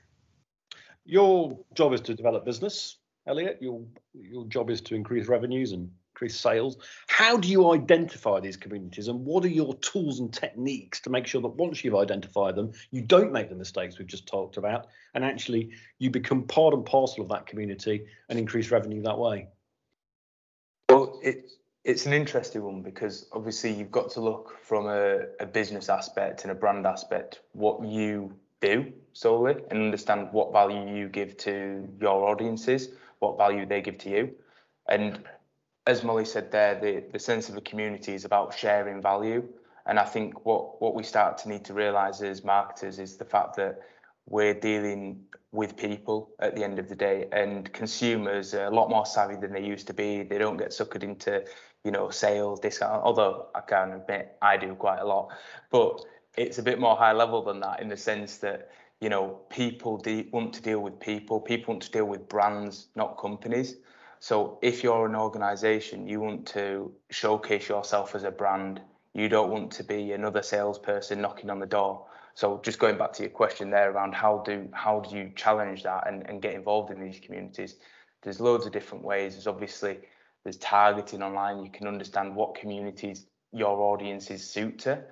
Your 1.05 1.59
job 1.75 1.95
is 1.95 2.01
to 2.03 2.15
develop 2.15 2.45
business 2.45 2.99
Elliot. 3.27 3.59
Your 3.61 3.83
your 4.15 4.47
job 4.47 4.71
is 4.71 4.81
to 4.83 4.95
increase 4.95 5.29
revenues 5.29 5.73
and 5.73 5.91
increase 6.13 6.39
sales. 6.39 6.79
How 7.07 7.37
do 7.37 7.49
you 7.49 7.73
identify 7.73 8.41
these 8.41 8.57
communities, 8.57 9.09
and 9.09 9.25
what 9.25 9.45
are 9.45 9.49
your 9.49 9.75
tools 9.77 10.21
and 10.21 10.33
techniques 10.33 11.01
to 11.01 11.11
make 11.11 11.27
sure 11.27 11.41
that 11.43 11.49
once 11.49 11.85
you've 11.85 11.95
identified 11.95 12.57
them, 12.57 12.73
you 12.91 13.03
don't 13.03 13.33
make 13.33 13.49
the 13.49 13.55
mistakes 13.55 13.99
we've 13.99 14.09
just 14.09 14.27
talked 14.27 14.57
about, 14.57 14.87
and 15.15 15.25
actually 15.25 15.71
you 15.99 16.11
become 16.11 16.43
part 16.43 16.75
and 16.75 16.85
parcel 16.85 17.23
of 17.23 17.29
that 17.31 17.47
community 17.47 18.05
and 18.29 18.39
increase 18.39 18.71
revenue 18.71 19.03
that 19.03 19.19
way? 19.19 19.49
Well, 20.89 21.21
it, 21.23 21.51
it's 21.85 22.07
an 22.07 22.13
interesting 22.13 22.63
one 22.63 22.83
because 22.83 23.27
obviously 23.33 23.73
you've 23.73 23.91
got 23.91 24.11
to 24.11 24.21
look 24.21 24.59
from 24.63 24.87
a, 24.87 25.21
a 25.41 25.47
business 25.47 25.89
aspect 25.89 26.43
and 26.43 26.53
a 26.53 26.55
brand 26.55 26.87
aspect 26.87 27.41
what 27.53 27.85
you 27.85 28.33
do 28.61 28.93
solely 29.13 29.57
and 29.71 29.83
understand 29.83 30.29
what 30.33 30.53
value 30.53 30.97
you 30.97 31.09
give 31.09 31.37
to 31.37 31.89
your 32.01 32.29
audiences 32.29 32.91
what 33.23 33.39
value 33.39 33.65
they 33.65 33.81
give 33.81 33.99
to 33.99 34.11
you. 34.11 34.35
And 34.89 35.23
as 35.87 36.03
Molly 36.03 36.25
said 36.25 36.51
there, 36.51 36.75
the, 36.79 37.05
the 37.13 37.19
sense 37.19 37.49
of 37.49 37.57
a 37.57 37.61
community 37.61 38.15
is 38.15 38.25
about 38.25 38.59
sharing 38.59 39.01
value. 39.01 39.49
And 39.87 39.99
I 39.99 40.05
think 40.05 40.45
what, 40.45 40.83
what 40.83 40.95
we 40.95 41.03
start 41.03 41.39
to 41.39 41.49
need 41.49 41.65
to 41.67 41.75
realise 41.75 42.21
as 42.21 42.45
marketers 42.45 42.99
is 42.99 43.17
the 43.17 43.25
fact 43.25 43.57
that 43.57 43.81
we're 44.27 44.55
dealing 44.55 45.25
with 45.51 45.77
people 45.77 46.31
at 46.39 46.55
the 46.57 46.65
end 46.65 46.79
of 46.79 46.89
the 46.89 46.95
day 46.95 47.29
and 47.33 47.73
consumers 47.73 48.55
are 48.55 48.67
a 48.67 48.71
lot 48.71 48.89
more 48.89 49.05
savvy 49.05 49.37
than 49.37 49.53
they 49.53 49.65
used 49.65 49.87
to 49.89 49.95
be. 49.95 50.23
They 50.23 50.39
don't 50.39 50.57
get 50.57 50.71
suckered 50.71 51.03
into, 51.03 51.45
you 51.85 51.91
know, 51.91 52.11
sales, 52.11 52.61
discount, 52.61 53.03
although 53.03 53.47
I 53.55 53.61
can 53.61 53.93
admit 53.93 54.37
I 54.41 54.57
do 54.57 54.75
quite 54.75 55.01
a 55.01 55.05
lot. 55.05 55.31
But 55.71 56.01
it's 56.37 56.59
a 56.59 56.63
bit 56.63 56.81
more 56.81 56.97
high 56.97 57.13
level 57.13 57.43
than 57.45 57.61
that 57.61 57.81
in 57.81 57.89
the 57.89 57.97
sense 57.97 58.39
that 58.39 58.71
you 59.03 59.09
know, 59.09 59.41
people 59.51 59.99
de- 59.99 60.29
want 60.31 60.53
to 60.55 60.63
deal 60.63 60.79
with 60.79 61.01
people. 61.01 61.41
People 61.41 61.75
want 61.75 61.83
to 61.83 61.91
deal 61.91 62.05
with 62.05 62.29
brands, 62.29 62.87
not 62.95 63.19
companies. 63.19 63.75
So 64.21 64.61
if 64.63 64.85
you're 64.85 65.07
an 65.07 65.17
organization, 65.17 66.07
you 66.07 66.21
want 66.21 66.47
to 66.49 66.93
showcase 67.11 67.69
yourself 67.69 68.15
as 68.15 68.23
a 68.23 68.31
brand. 68.31 68.81
You 69.13 69.29
don't 69.29 69.51
want 69.51 69.73
to 69.73 69.83
be 69.83 70.13
another 70.13 70.41
salesperson 70.41 71.21
knocking 71.21 71.51
on 71.51 71.59
the 71.59 71.67
door. 71.67 72.07
So 72.35 72.61
just 72.63 72.79
going 72.79 72.97
back 72.97 73.13
to 73.15 73.25
your 73.25 73.31
question 73.31 73.71
there 73.71 73.91
around 73.91 74.15
how 74.15 74.39
do 74.47 74.69
how 74.73 75.01
do 75.01 75.17
you 75.17 75.33
challenge 75.35 75.83
that 75.83 76.07
and, 76.07 76.25
and 76.29 76.41
get 76.41 76.55
involved 76.55 76.93
in 76.93 77.01
these 77.01 77.19
communities? 77.19 77.75
There's 78.23 78.41
loads 78.41 78.67
of 78.67 78.73
different 78.73 79.03
ways. 79.03 79.33
There's 79.33 79.49
obviously 79.49 79.99
there's 80.45 80.59
targeting 80.59 81.25
online. 81.25 81.65
You 81.65 81.73
can 81.73 81.89
understand 81.89 82.37
what 82.37 82.55
communities 82.55 83.27
your 83.53 83.81
audiences 83.81 84.49
suit 84.49 84.79
to, 84.81 85.03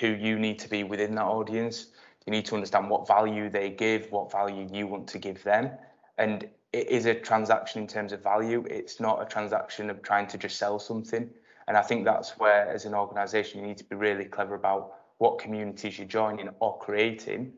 who 0.00 0.08
you 0.08 0.38
need 0.38 0.58
to 0.60 0.68
be 0.70 0.82
within 0.82 1.14
that 1.16 1.26
audience 1.26 1.88
you 2.26 2.30
need 2.30 2.46
to 2.46 2.54
understand 2.54 2.88
what 2.88 3.06
value 3.06 3.50
they 3.50 3.70
give, 3.70 4.10
what 4.10 4.32
value 4.32 4.68
you 4.72 4.86
want 4.86 5.06
to 5.08 5.18
give 5.18 5.42
them. 5.42 5.70
And 6.16 6.48
it 6.72 6.88
is 6.88 7.06
a 7.06 7.14
transaction 7.14 7.82
in 7.82 7.88
terms 7.88 8.12
of 8.12 8.22
value. 8.22 8.64
It's 8.68 8.98
not 8.98 9.22
a 9.22 9.26
transaction 9.26 9.90
of 9.90 10.02
trying 10.02 10.26
to 10.28 10.38
just 10.38 10.56
sell 10.56 10.78
something. 10.78 11.30
And 11.68 11.76
I 11.76 11.82
think 11.82 12.04
that's 12.04 12.38
where, 12.38 12.68
as 12.68 12.84
an 12.84 12.94
organization, 12.94 13.60
you 13.60 13.66
need 13.66 13.78
to 13.78 13.84
be 13.84 13.96
really 13.96 14.24
clever 14.24 14.54
about 14.54 14.94
what 15.18 15.38
communities 15.38 15.98
you're 15.98 16.08
joining 16.08 16.48
or 16.60 16.78
creating 16.78 17.52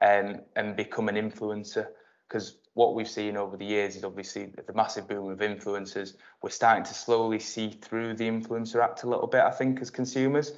um, 0.00 0.40
and 0.56 0.76
become 0.76 1.08
an 1.08 1.16
influencer. 1.16 1.86
Because 2.28 2.58
what 2.74 2.94
we've 2.94 3.08
seen 3.08 3.36
over 3.36 3.56
the 3.56 3.64
years 3.64 3.96
is 3.96 4.04
obviously 4.04 4.46
the 4.46 4.72
massive 4.74 5.08
boom 5.08 5.30
of 5.30 5.38
influencers. 5.38 6.14
We're 6.42 6.50
starting 6.50 6.84
to 6.84 6.94
slowly 6.94 7.38
see 7.38 7.70
through 7.70 8.14
the 8.14 8.28
influencer 8.28 8.82
act 8.84 9.02
a 9.02 9.08
little 9.08 9.26
bit, 9.26 9.40
I 9.40 9.50
think, 9.50 9.80
as 9.80 9.90
consumers. 9.90 10.52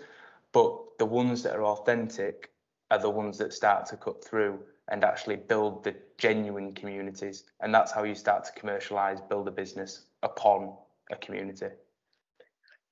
But 0.53 0.99
the 0.99 1.07
ones 1.07 1.45
that 1.45 1.55
are 1.55 1.65
authentic 1.65 2.51
are 2.91 2.99
the 2.99 3.11
ones 3.11 3.39
that 3.39 3.53
start 3.53 3.87
to 3.87 3.97
cut 3.97 4.25
through 4.25 4.59
and 4.89 5.05
actually 5.05 5.37
build 5.37 5.85
the 5.85 5.95
genuine 6.19 6.75
communities. 6.75 7.45
And 7.61 7.73
that's 7.73 7.93
how 7.93 8.03
you 8.03 8.15
start 8.15 8.45
to 8.45 8.53
commercialize, 8.53 9.21
build 9.21 9.47
a 9.49 9.53
business 9.53 10.03
upon 10.23 10.75
a 11.11 11.17
community. 11.17 11.69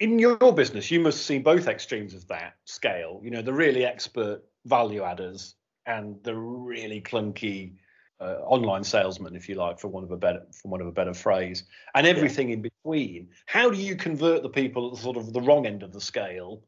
In 0.00 0.19
your 0.19 0.52
business, 0.52 0.90
you 0.90 1.00
must 1.00 1.26
see 1.26 1.38
both 1.38 1.67
extremes 1.67 2.14
of 2.14 2.26
that 2.28 2.55
scale. 2.64 3.21
You 3.23 3.31
know, 3.31 3.43
the 3.43 3.52
really 3.52 3.85
expert 3.85 4.45
value 4.64 5.02
adders 5.02 5.57
and 5.87 6.23
the 6.23 6.37
really 6.37 7.00
clunky 7.00 7.73
uh, 8.21 8.37
online 8.45 8.85
salesman, 8.85 9.35
if 9.35 9.49
you 9.49 9.57
like, 9.57 9.81
for 9.81 9.88
one 9.88 10.05
of 10.05 10.11
a 10.12 10.17
better, 10.17 10.43
for 10.52 10.69
one 10.69 10.81
of 10.81 10.87
a 10.87 10.93
better 10.93 11.14
phrase, 11.14 11.64
and 11.95 12.07
everything 12.07 12.49
yeah. 12.49 12.55
in 12.55 12.62
between. 12.62 13.28
How 13.47 13.71
do 13.71 13.76
you 13.76 13.97
convert 13.97 14.43
the 14.43 14.49
people 14.49 14.87
at 14.87 14.95
the 14.95 15.02
sort 15.02 15.17
of 15.17 15.33
the 15.33 15.40
wrong 15.40 15.67
end 15.67 15.83
of 15.83 15.93
the 15.93 16.00
scale 16.00 16.62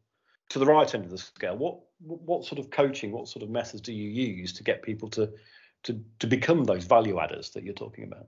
to 0.51 0.59
the 0.59 0.67
right 0.67 0.95
end 0.95 1.05
of 1.05 1.11
the 1.11 1.19
scale? 1.19 1.57
What 1.57 1.81
what 1.99 2.45
sort 2.45 2.59
of 2.59 2.71
coaching, 2.71 3.13
what 3.13 3.29
sort 3.29 3.43
of 3.43 3.51
methods 3.51 3.83
do 3.83 3.93
you 3.93 4.09
use 4.09 4.53
to 4.55 4.63
get 4.63 4.83
people 4.83 5.09
to 5.11 5.31
to 5.85 6.01
to 6.19 6.27
become 6.27 6.65
those 6.65 6.85
value 6.85 7.19
adders 7.19 7.51
that 7.51 7.65
you're 7.65 7.75
talking 7.75 8.05
about? 8.05 8.27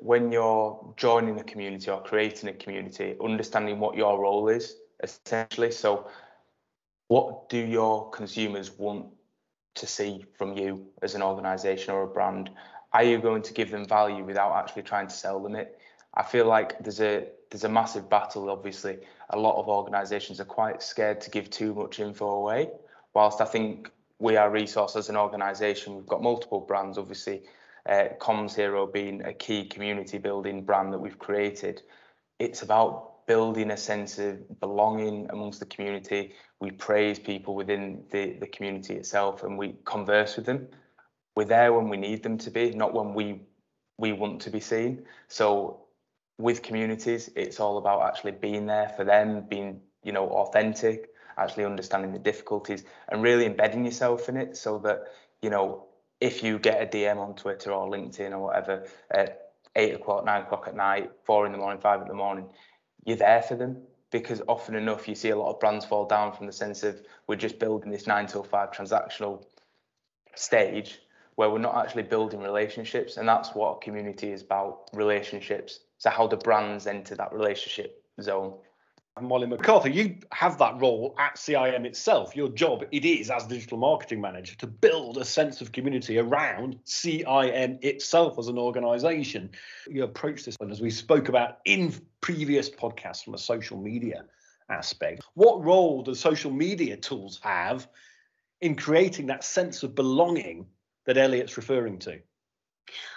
when 0.00 0.32
you're 0.32 0.94
joining 0.96 1.38
a 1.40 1.44
community 1.44 1.90
or 1.90 2.02
creating 2.02 2.48
a 2.48 2.52
community, 2.52 3.16
understanding 3.22 3.78
what 3.78 3.96
your 3.96 4.20
role 4.20 4.48
is 4.48 4.76
essentially. 5.02 5.70
So, 5.70 6.08
what 7.08 7.48
do 7.48 7.58
your 7.58 8.10
consumers 8.10 8.70
want 8.78 9.06
to 9.76 9.86
see 9.86 10.24
from 10.36 10.56
you 10.56 10.86
as 11.02 11.14
an 11.14 11.22
organization 11.22 11.94
or 11.94 12.02
a 12.02 12.06
brand? 12.06 12.50
Are 12.92 13.04
you 13.04 13.18
going 13.18 13.42
to 13.42 13.52
give 13.52 13.70
them 13.70 13.86
value 13.86 14.24
without 14.24 14.56
actually 14.56 14.82
trying 14.82 15.06
to 15.08 15.14
sell 15.14 15.40
them 15.40 15.54
it? 15.54 15.78
I 16.16 16.22
feel 16.22 16.46
like 16.46 16.78
there's 16.82 17.00
a 17.00 17.28
there's 17.50 17.64
a 17.64 17.68
massive 17.68 18.08
battle. 18.08 18.50
Obviously, 18.50 18.98
a 19.30 19.38
lot 19.38 19.60
of 19.60 19.68
organisations 19.68 20.40
are 20.40 20.44
quite 20.44 20.82
scared 20.82 21.20
to 21.22 21.30
give 21.30 21.50
too 21.50 21.74
much 21.74 22.00
info 22.00 22.28
away. 22.28 22.70
Whilst 23.14 23.40
I 23.40 23.44
think 23.44 23.90
we 24.18 24.36
are 24.36 24.50
resource 24.50 24.96
as 24.96 25.08
an 25.08 25.16
organisation, 25.16 25.94
we've 25.94 26.06
got 26.06 26.22
multiple 26.22 26.60
brands. 26.60 26.98
Obviously, 26.98 27.42
uh, 27.88 28.08
Comms 28.18 28.54
Hero 28.54 28.86
being 28.86 29.24
a 29.24 29.32
key 29.32 29.66
community 29.66 30.18
building 30.18 30.64
brand 30.64 30.92
that 30.92 30.98
we've 30.98 31.18
created. 31.18 31.82
It's 32.38 32.62
about 32.62 33.26
building 33.26 33.70
a 33.70 33.76
sense 33.76 34.18
of 34.18 34.60
belonging 34.60 35.26
amongst 35.30 35.60
the 35.60 35.66
community. 35.66 36.34
We 36.60 36.70
praise 36.70 37.18
people 37.18 37.54
within 37.54 38.04
the, 38.10 38.32
the 38.34 38.46
community 38.46 38.94
itself 38.94 39.42
and 39.42 39.58
we 39.58 39.76
converse 39.84 40.36
with 40.36 40.46
them. 40.46 40.68
We're 41.34 41.44
there 41.44 41.72
when 41.72 41.88
we 41.88 41.96
need 41.96 42.22
them 42.22 42.38
to 42.38 42.50
be, 42.50 42.70
not 42.70 42.94
when 42.94 43.14
we 43.14 43.42
we 43.98 44.12
want 44.12 44.42
to 44.42 44.50
be 44.50 44.60
seen. 44.60 45.04
So 45.28 45.85
with 46.38 46.62
communities, 46.62 47.30
it's 47.34 47.60
all 47.60 47.78
about 47.78 48.02
actually 48.02 48.32
being 48.32 48.66
there 48.66 48.88
for 48.96 49.04
them, 49.04 49.44
being 49.48 49.80
you 50.02 50.12
know 50.12 50.28
authentic, 50.28 51.10
actually 51.38 51.64
understanding 51.64 52.12
the 52.12 52.18
difficulties, 52.18 52.84
and 53.08 53.22
really 53.22 53.46
embedding 53.46 53.84
yourself 53.84 54.28
in 54.28 54.36
it, 54.36 54.56
so 54.56 54.78
that 54.78 55.04
you 55.42 55.50
know 55.50 55.86
if 56.20 56.42
you 56.42 56.58
get 56.58 56.82
a 56.82 56.86
DM 56.86 57.18
on 57.18 57.34
Twitter 57.34 57.72
or 57.72 57.88
LinkedIn 57.90 58.32
or 58.32 58.40
whatever 58.40 58.86
at 59.10 59.50
eight 59.76 59.94
o'clock, 59.94 60.24
nine 60.24 60.42
o'clock 60.42 60.66
at 60.66 60.74
night, 60.74 61.10
four 61.24 61.46
in 61.46 61.52
the 61.52 61.58
morning, 61.58 61.80
five 61.80 62.00
in 62.00 62.08
the 62.08 62.14
morning, 62.14 62.48
you're 63.04 63.16
there 63.16 63.42
for 63.42 63.54
them. 63.54 63.82
Because 64.10 64.40
often 64.48 64.76
enough, 64.76 65.08
you 65.08 65.14
see 65.14 65.30
a 65.30 65.36
lot 65.36 65.52
of 65.52 65.60
brands 65.60 65.84
fall 65.84 66.06
down 66.06 66.32
from 66.32 66.46
the 66.46 66.52
sense 66.52 66.84
of 66.84 67.00
we're 67.26 67.36
just 67.36 67.58
building 67.58 67.90
this 67.90 68.06
nine 68.06 68.26
till 68.26 68.44
five 68.44 68.70
transactional 68.70 69.44
stage 70.34 71.00
where 71.34 71.50
we're 71.50 71.58
not 71.58 71.76
actually 71.76 72.04
building 72.04 72.40
relationships. 72.40 73.16
And 73.16 73.28
that's 73.28 73.50
what 73.54 73.76
a 73.76 73.80
community 73.80 74.30
is 74.30 74.42
about 74.42 74.88
relationships. 74.94 75.80
So, 75.98 76.10
how 76.10 76.26
the 76.26 76.36
brands 76.36 76.86
enter 76.86 77.14
that 77.14 77.32
relationship 77.32 78.04
zone. 78.20 78.54
Molly 79.20 79.46
McCarthy, 79.46 79.92
you 79.92 80.18
have 80.32 80.58
that 80.58 80.78
role 80.78 81.14
at 81.18 81.36
CIM 81.36 81.86
itself. 81.86 82.36
Your 82.36 82.50
job, 82.50 82.84
it 82.92 83.04
is 83.06 83.30
as 83.30 83.46
digital 83.46 83.78
marketing 83.78 84.20
manager 84.20 84.54
to 84.56 84.66
build 84.66 85.16
a 85.16 85.24
sense 85.24 85.62
of 85.62 85.72
community 85.72 86.18
around 86.18 86.78
CIM 86.84 87.82
itself 87.82 88.38
as 88.38 88.48
an 88.48 88.58
organization. 88.58 89.50
You 89.88 90.04
approach 90.04 90.44
this 90.44 90.56
one 90.58 90.70
as 90.70 90.82
we 90.82 90.90
spoke 90.90 91.30
about 91.30 91.60
in 91.64 91.94
previous 92.20 92.68
podcasts 92.68 93.24
from 93.24 93.32
a 93.32 93.38
social 93.38 93.78
media 93.78 94.26
aspect. 94.68 95.22
What 95.32 95.64
role 95.64 96.02
do 96.02 96.14
social 96.14 96.50
media 96.50 96.98
tools 96.98 97.40
have 97.42 97.88
in 98.60 98.76
creating 98.76 99.26
that 99.28 99.44
sense 99.44 99.82
of 99.82 99.94
belonging 99.94 100.66
that 101.06 101.16
Elliot's 101.16 101.56
referring 101.56 101.98
to? 102.00 102.20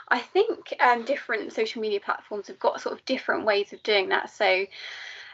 I 0.07 0.19
think 0.19 0.73
um, 0.79 1.05
different 1.05 1.53
social 1.53 1.81
media 1.81 1.99
platforms 1.99 2.47
have 2.47 2.59
got 2.59 2.81
sort 2.81 2.97
of 2.97 3.05
different 3.05 3.45
ways 3.45 3.73
of 3.73 3.83
doing 3.83 4.09
that. 4.09 4.29
So 4.29 4.65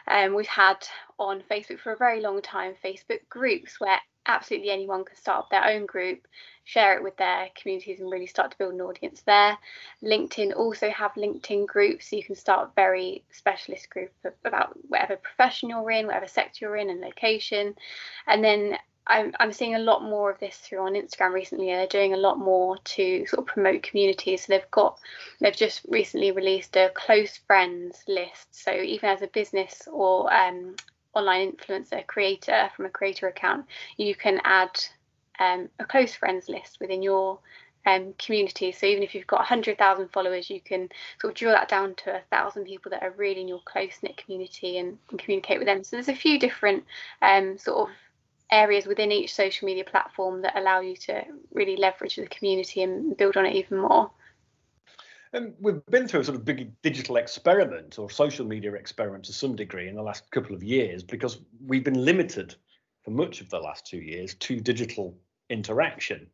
um, 0.08 0.34
we've 0.34 0.46
had 0.46 0.86
on 1.18 1.42
Facebook 1.50 1.80
for 1.80 1.92
a 1.92 1.96
very 1.96 2.20
long 2.20 2.42
time 2.42 2.74
Facebook 2.84 3.20
groups 3.28 3.80
where 3.80 3.98
absolutely 4.26 4.70
anyone 4.70 5.04
can 5.04 5.16
start 5.16 5.44
up 5.44 5.50
their 5.50 5.64
own 5.64 5.86
group, 5.86 6.26
share 6.64 6.96
it 6.96 7.02
with 7.02 7.16
their 7.16 7.48
communities, 7.60 8.00
and 8.00 8.10
really 8.10 8.26
start 8.26 8.50
to 8.50 8.58
build 8.58 8.74
an 8.74 8.80
audience 8.80 9.22
there. 9.22 9.56
LinkedIn 10.02 10.54
also 10.54 10.90
have 10.90 11.12
LinkedIn 11.14 11.66
groups, 11.66 12.10
so 12.10 12.16
you 12.16 12.24
can 12.24 12.34
start 12.34 12.68
a 12.68 12.72
very 12.74 13.24
specialist 13.30 13.88
group 13.90 14.12
about 14.44 14.76
whatever 14.88 15.16
profession 15.16 15.70
you're 15.70 15.90
in, 15.90 16.06
whatever 16.06 16.26
sector 16.26 16.66
you're 16.66 16.76
in, 16.76 16.90
and 16.90 17.00
location. 17.00 17.74
And 18.26 18.42
then 18.42 18.76
I'm, 19.06 19.32
I'm 19.38 19.52
seeing 19.52 19.74
a 19.74 19.80
lot 19.80 20.02
more 20.02 20.30
of 20.30 20.40
this 20.40 20.56
through 20.56 20.80
on 20.80 20.94
Instagram 20.94 21.32
recently. 21.32 21.66
They're 21.66 21.86
doing 21.86 22.14
a 22.14 22.18
lot 22.18 22.38
more 22.38 22.76
to 22.78 23.26
sort 23.26 23.40
of 23.40 23.46
promote 23.46 23.82
communities. 23.82 24.44
So 24.44 24.52
they've 24.52 24.70
got, 24.70 24.98
they've 25.40 25.56
just 25.56 25.82
recently 25.88 26.32
released 26.32 26.76
a 26.76 26.90
close 26.94 27.36
friends 27.46 28.02
list. 28.08 28.48
So 28.50 28.72
even 28.72 29.10
as 29.10 29.22
a 29.22 29.28
business 29.28 29.88
or 29.90 30.32
um, 30.32 30.76
online 31.14 31.52
influencer 31.52 32.06
creator 32.06 32.68
from 32.74 32.86
a 32.86 32.90
creator 32.90 33.28
account, 33.28 33.66
you 33.96 34.14
can 34.14 34.40
add 34.44 34.78
um, 35.38 35.68
a 35.78 35.84
close 35.84 36.14
friends 36.14 36.48
list 36.48 36.78
within 36.80 37.02
your 37.02 37.38
um, 37.86 38.14
community. 38.18 38.72
So 38.72 38.86
even 38.86 39.02
if 39.02 39.14
you've 39.14 39.26
got 39.26 39.38
100,000 39.38 40.08
followers, 40.08 40.50
you 40.50 40.60
can 40.60 40.88
sort 41.20 41.32
of 41.32 41.38
drill 41.38 41.52
that 41.52 41.68
down 41.68 41.94
to 42.04 42.16
a 42.16 42.22
thousand 42.30 42.64
people 42.64 42.90
that 42.90 43.02
are 43.02 43.12
really 43.12 43.40
in 43.40 43.48
your 43.48 43.60
close 43.64 43.92
knit 44.02 44.16
community 44.16 44.78
and, 44.78 44.98
and, 45.10 45.20
communicate 45.20 45.58
with 45.58 45.66
them. 45.66 45.84
So 45.84 45.96
there's 45.96 46.08
a 46.08 46.14
few 46.14 46.38
different 46.38 46.84
um, 47.22 47.56
sort 47.58 47.88
of 47.88 47.94
areas 48.50 48.86
within 48.86 49.12
each 49.12 49.34
social 49.34 49.66
media 49.66 49.84
platform 49.84 50.42
that 50.42 50.56
allow 50.56 50.80
you 50.80 50.96
to 50.96 51.22
really 51.52 51.76
leverage 51.76 52.16
the 52.16 52.26
community 52.26 52.82
and 52.82 53.16
build 53.16 53.36
on 53.36 53.46
it 53.46 53.54
even 53.54 53.78
more. 53.78 54.10
And 55.32 55.54
we've 55.60 55.84
been 55.86 56.06
through 56.08 56.20
a 56.20 56.24
sort 56.24 56.36
of 56.36 56.44
big 56.44 56.70
digital 56.82 57.16
experiment 57.16 57.98
or 57.98 58.08
social 58.08 58.46
media 58.46 58.72
experiment 58.72 59.24
to 59.24 59.32
some 59.32 59.56
degree 59.56 59.88
in 59.88 59.94
the 59.94 60.02
last 60.02 60.30
couple 60.30 60.54
of 60.54 60.62
years 60.62 61.02
because 61.02 61.40
we've 61.66 61.84
been 61.84 62.04
limited 62.04 62.54
for 63.04 63.10
much 63.10 63.40
of 63.40 63.50
the 63.50 63.58
last 63.58 63.86
two 63.86 63.98
years 63.98 64.34
to 64.34 64.60
digital 64.60 65.18
interaction. 65.50 66.28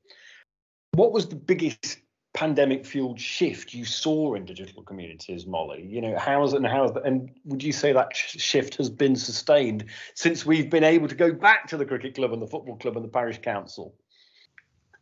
What 0.92 1.12
was 1.12 1.26
the 1.26 1.36
biggest 1.36 1.98
pandemic 2.34 2.86
fueled 2.86 3.20
shift 3.20 3.74
you 3.74 3.84
saw 3.84 4.34
in 4.34 4.44
digital 4.44 4.82
communities, 4.82 5.46
Molly? 5.46 5.84
You 5.86 6.00
know, 6.00 6.18
how's 6.18 6.54
it 6.54 6.56
and 6.56 6.66
how 6.66 6.88
and 7.04 7.30
would 7.44 7.62
you 7.62 7.72
say 7.72 7.92
that 7.92 8.16
shift 8.16 8.76
has 8.76 8.88
been 8.88 9.16
sustained 9.16 9.86
since 10.14 10.46
we've 10.46 10.70
been 10.70 10.84
able 10.84 11.08
to 11.08 11.14
go 11.14 11.32
back 11.32 11.68
to 11.68 11.76
the 11.76 11.84
cricket 11.84 12.14
club 12.14 12.32
and 12.32 12.40
the 12.40 12.46
football 12.46 12.76
club 12.76 12.96
and 12.96 13.04
the 13.04 13.10
parish 13.10 13.38
council? 13.40 13.94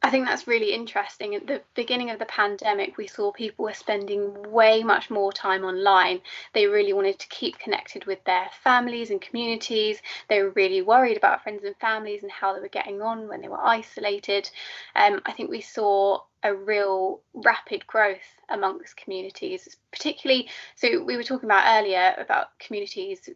I 0.02 0.08
think 0.08 0.26
that's 0.26 0.46
really 0.46 0.72
interesting. 0.72 1.34
At 1.34 1.46
the 1.46 1.60
beginning 1.74 2.08
of 2.08 2.18
the 2.18 2.24
pandemic, 2.24 2.96
we 2.96 3.06
saw 3.06 3.32
people 3.32 3.66
were 3.66 3.74
spending 3.74 4.50
way 4.50 4.82
much 4.82 5.10
more 5.10 5.30
time 5.30 5.62
online. 5.62 6.22
They 6.54 6.66
really 6.66 6.94
wanted 6.94 7.18
to 7.18 7.28
keep 7.28 7.58
connected 7.58 8.06
with 8.06 8.24
their 8.24 8.48
families 8.64 9.10
and 9.10 9.20
communities. 9.20 10.00
They 10.28 10.42
were 10.42 10.50
really 10.50 10.80
worried 10.80 11.18
about 11.18 11.42
friends 11.42 11.64
and 11.64 11.76
families 11.76 12.22
and 12.22 12.32
how 12.32 12.54
they 12.54 12.60
were 12.60 12.68
getting 12.68 13.02
on 13.02 13.28
when 13.28 13.42
they 13.42 13.48
were 13.48 13.62
isolated. 13.62 14.50
Um, 14.96 15.20
I 15.26 15.32
think 15.32 15.50
we 15.50 15.60
saw 15.60 16.20
a 16.42 16.54
real 16.54 17.20
rapid 17.34 17.86
growth 17.86 18.18
amongst 18.48 18.96
communities, 18.96 19.76
particularly. 19.92 20.48
So, 20.76 21.02
we 21.02 21.16
were 21.16 21.22
talking 21.22 21.48
about 21.48 21.80
earlier 21.80 22.14
about 22.18 22.58
communities 22.58 23.28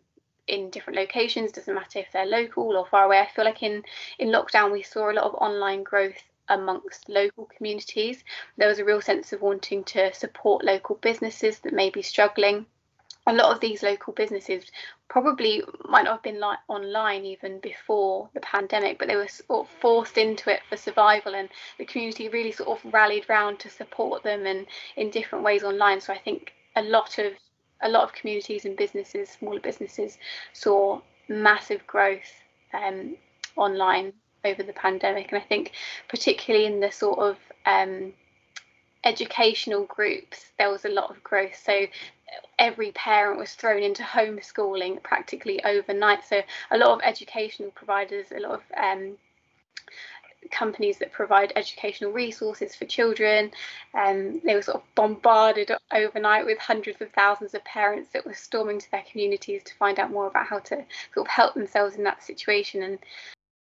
in 0.47 0.69
different 0.69 0.99
locations 0.99 1.53
doesn't 1.53 1.75
matter 1.75 1.99
if 1.99 2.13
they're 2.13 2.27
local 2.27 2.77
or 2.77 2.85
far 2.85 3.05
away 3.05 3.19
i 3.19 3.27
feel 3.35 3.47
like 3.47 3.63
in 3.63 3.83
in 4.19 4.29
lockdown 4.29 4.71
we 4.71 4.83
saw 4.83 5.11
a 5.11 5.15
lot 5.15 5.25
of 5.25 5.35
online 5.37 5.83
growth 5.83 6.23
amongst 6.49 7.09
local 7.09 7.47
communities. 7.57 8.25
There 8.57 8.69
was 8.69 8.79
a 8.79 8.85
real 8.85 9.01
sense 9.01 9.33
of 9.33 9.43
wanting 9.43 9.85
to 9.85 10.13
support 10.13 10.65
local 10.65 10.97
businesses 10.97 11.61
that 11.61 11.73
may 11.73 11.91
be 11.91 12.03
struggling. 12.03 12.67
A 13.27 13.33
lot 13.33 13.55
of 13.55 13.61
these 13.61 13.83
local 13.83 14.13
businesses 14.13 14.71
probably 15.09 15.63
might 15.89 16.03
not 16.03 16.13
have 16.13 16.23
been 16.23 16.41
like 16.41 16.59
online 16.69 17.25
even 17.25 17.59
before 17.61 18.29
the 18.35 18.41
pandemic, 18.41 18.99
but 18.99 19.09
they 19.09 19.17
were 19.17 19.29
sort 19.29 19.67
of 19.67 19.73
forced 19.81 20.19
into 20.19 20.51
it 20.51 20.61
for 20.69 20.77
survival, 20.77 21.35
and 21.35 21.49
the 21.79 21.87
community 21.87 22.29
really 22.29 22.53
sort 22.53 22.69
of 22.69 22.93
rallied 22.93 23.29
round 23.29 23.59
to 23.61 23.71
support 23.71 24.23
them 24.23 24.45
and 24.47 24.67
in 24.97 25.11
different 25.11 25.45
ways 25.45 25.65
online. 25.65 26.01
So 26.01 26.13
I 26.13 26.19
think 26.19 26.53
a 26.77 26.83
lot 26.83 27.19
of 27.19 27.33
a 27.81 27.89
lot 27.89 28.05
of 28.05 28.13
communities 28.13 28.65
and 28.65 28.77
businesses, 28.77 29.29
smaller 29.31 29.61
businesses, 29.61 30.19
saw 30.53 31.01
massive 31.29 31.87
growth 31.87 32.33
um, 32.73 33.17
online 33.57 34.13
over 34.45 34.63
the 34.63 34.73
pandemic. 34.73 35.33
And 35.33 35.41
I 35.41 35.45
think, 35.45 35.73
particularly 36.09 36.67
in 36.67 36.81
the 36.81 36.91
sort 36.91 37.19
of 37.19 37.37
um, 37.67 38.13
educational 39.05 39.85
groups, 39.85 40.47
there 40.59 40.71
was 40.71 40.85
a 40.85 40.89
lot 40.89 41.11
of 41.11 41.23
growth. 41.23 41.61
So 41.63 41.87
every 42.59 42.93
parent 42.93 43.39
was 43.39 43.53
thrown 43.53 43.83
into 43.83 44.03
homeschooling 44.03 45.03
practically 45.03 45.63
overnight. 45.65 46.25
So 46.25 46.41
a 46.71 46.79
lot 46.79 46.91
of 46.91 47.01
educational 47.03 47.71
providers, 47.71 48.27
a 48.35 48.41
lot 48.41 48.53
of 48.53 48.63
um, 48.77 49.17
companies 50.51 50.99
that 50.99 51.13
provide 51.13 51.53
educational 51.57 52.13
resources 52.13 52.75
for 52.75 52.85
children. 52.85 53.51
Um, 53.95 54.41
they 54.45 54.55
were 54.55 54.63
sort 54.63 54.79
of 54.79 54.95
bombarded 54.95 55.71
overnight 55.93 56.47
with 56.47 56.59
hundreds 56.59 57.01
of 57.01 57.11
thousands 57.13 57.55
of 57.55 57.65
parents 57.65 58.11
that 58.13 58.27
were 58.27 58.35
storming 58.35 58.79
to 58.79 58.91
their 58.91 59.05
communities 59.11 59.63
to 59.65 59.75
find 59.75 59.99
out 59.99 60.11
more 60.11 60.27
about 60.27 60.47
how 60.47 60.59
to 60.61 60.85
sort 61.15 61.27
of 61.27 61.29
help 61.29 61.55
themselves 61.55 61.97
in 61.97 62.05
that 62.05 62.23
situation. 62.23 62.83
And 62.83 62.99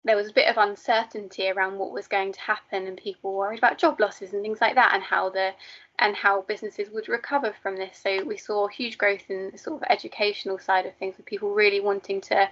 there 0.03 0.15
was 0.15 0.29
a 0.29 0.33
bit 0.33 0.47
of 0.47 0.57
uncertainty 0.57 1.49
around 1.49 1.77
what 1.77 1.91
was 1.91 2.07
going 2.07 2.33
to 2.33 2.41
happen 2.41 2.87
and 2.87 2.97
people 2.97 3.33
worried 3.33 3.59
about 3.59 3.77
job 3.77 3.99
losses 3.99 4.33
and 4.33 4.41
things 4.41 4.59
like 4.59 4.75
that 4.75 4.93
and 4.93 5.03
how 5.03 5.29
the 5.29 5.51
and 5.99 6.15
how 6.15 6.41
businesses 6.41 6.89
would 6.89 7.07
recover 7.07 7.53
from 7.61 7.75
this 7.75 7.99
so 8.01 8.23
we 8.23 8.37
saw 8.37 8.67
huge 8.67 8.97
growth 8.97 9.23
in 9.29 9.51
the 9.51 9.57
sort 9.57 9.81
of 9.81 9.87
educational 9.89 10.57
side 10.57 10.85
of 10.85 10.95
things 10.95 11.15
with 11.17 11.25
people 11.25 11.53
really 11.53 11.79
wanting 11.79 12.19
to 12.19 12.49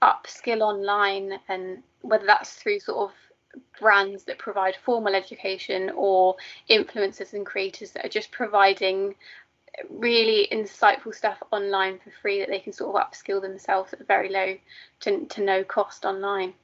upskill 0.00 0.60
online 0.60 1.38
and 1.48 1.82
whether 2.00 2.24
that's 2.24 2.54
through 2.54 2.80
sort 2.80 3.10
of 3.10 3.14
brands 3.78 4.24
that 4.24 4.38
provide 4.38 4.76
formal 4.84 5.14
education 5.14 5.90
or 5.94 6.36
influencers 6.70 7.32
and 7.32 7.44
creators 7.44 7.90
that 7.92 8.04
are 8.04 8.10
just 8.10 8.30
providing 8.30 9.14
really 9.90 10.48
insightful 10.50 11.14
stuff 11.14 11.42
online 11.50 11.98
for 11.98 12.10
free 12.22 12.40
that 12.40 12.48
they 12.48 12.58
can 12.58 12.72
sort 12.72 12.94
of 12.94 13.02
upskill 13.02 13.40
themselves 13.40 13.92
at 13.92 14.06
very 14.06 14.28
low 14.28 14.56
to, 15.00 15.26
to 15.26 15.42
no 15.42 15.62
cost 15.64 16.04
online. 16.04 16.54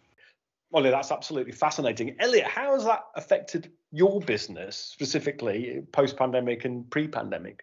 Molly, 0.75 0.91
that's 0.91 1.13
absolutely 1.13 1.53
fascinating. 1.53 2.17
Elliot, 2.19 2.47
how 2.47 2.75
has 2.75 2.85
that 2.85 3.05
affected 3.15 3.71
your 3.93 4.21
business 4.21 4.77
specifically 4.77 5.83
post 5.93 6.17
pandemic 6.17 6.65
and 6.65 6.91
pre 6.91 7.07
pandemic? 7.07 7.63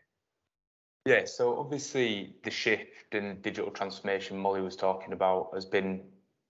Yeah, 1.06 1.25
so 1.25 1.60
obviously 1.60 2.36
the 2.46 2.51
shift 2.51 3.13
in 3.13 3.41
digital 3.41 3.70
transformation 3.70 4.38
Molly 4.38 4.62
was 4.62 4.77
talking 4.77 5.12
about 5.12 5.50
has 5.53 5.65
been 5.65 6.03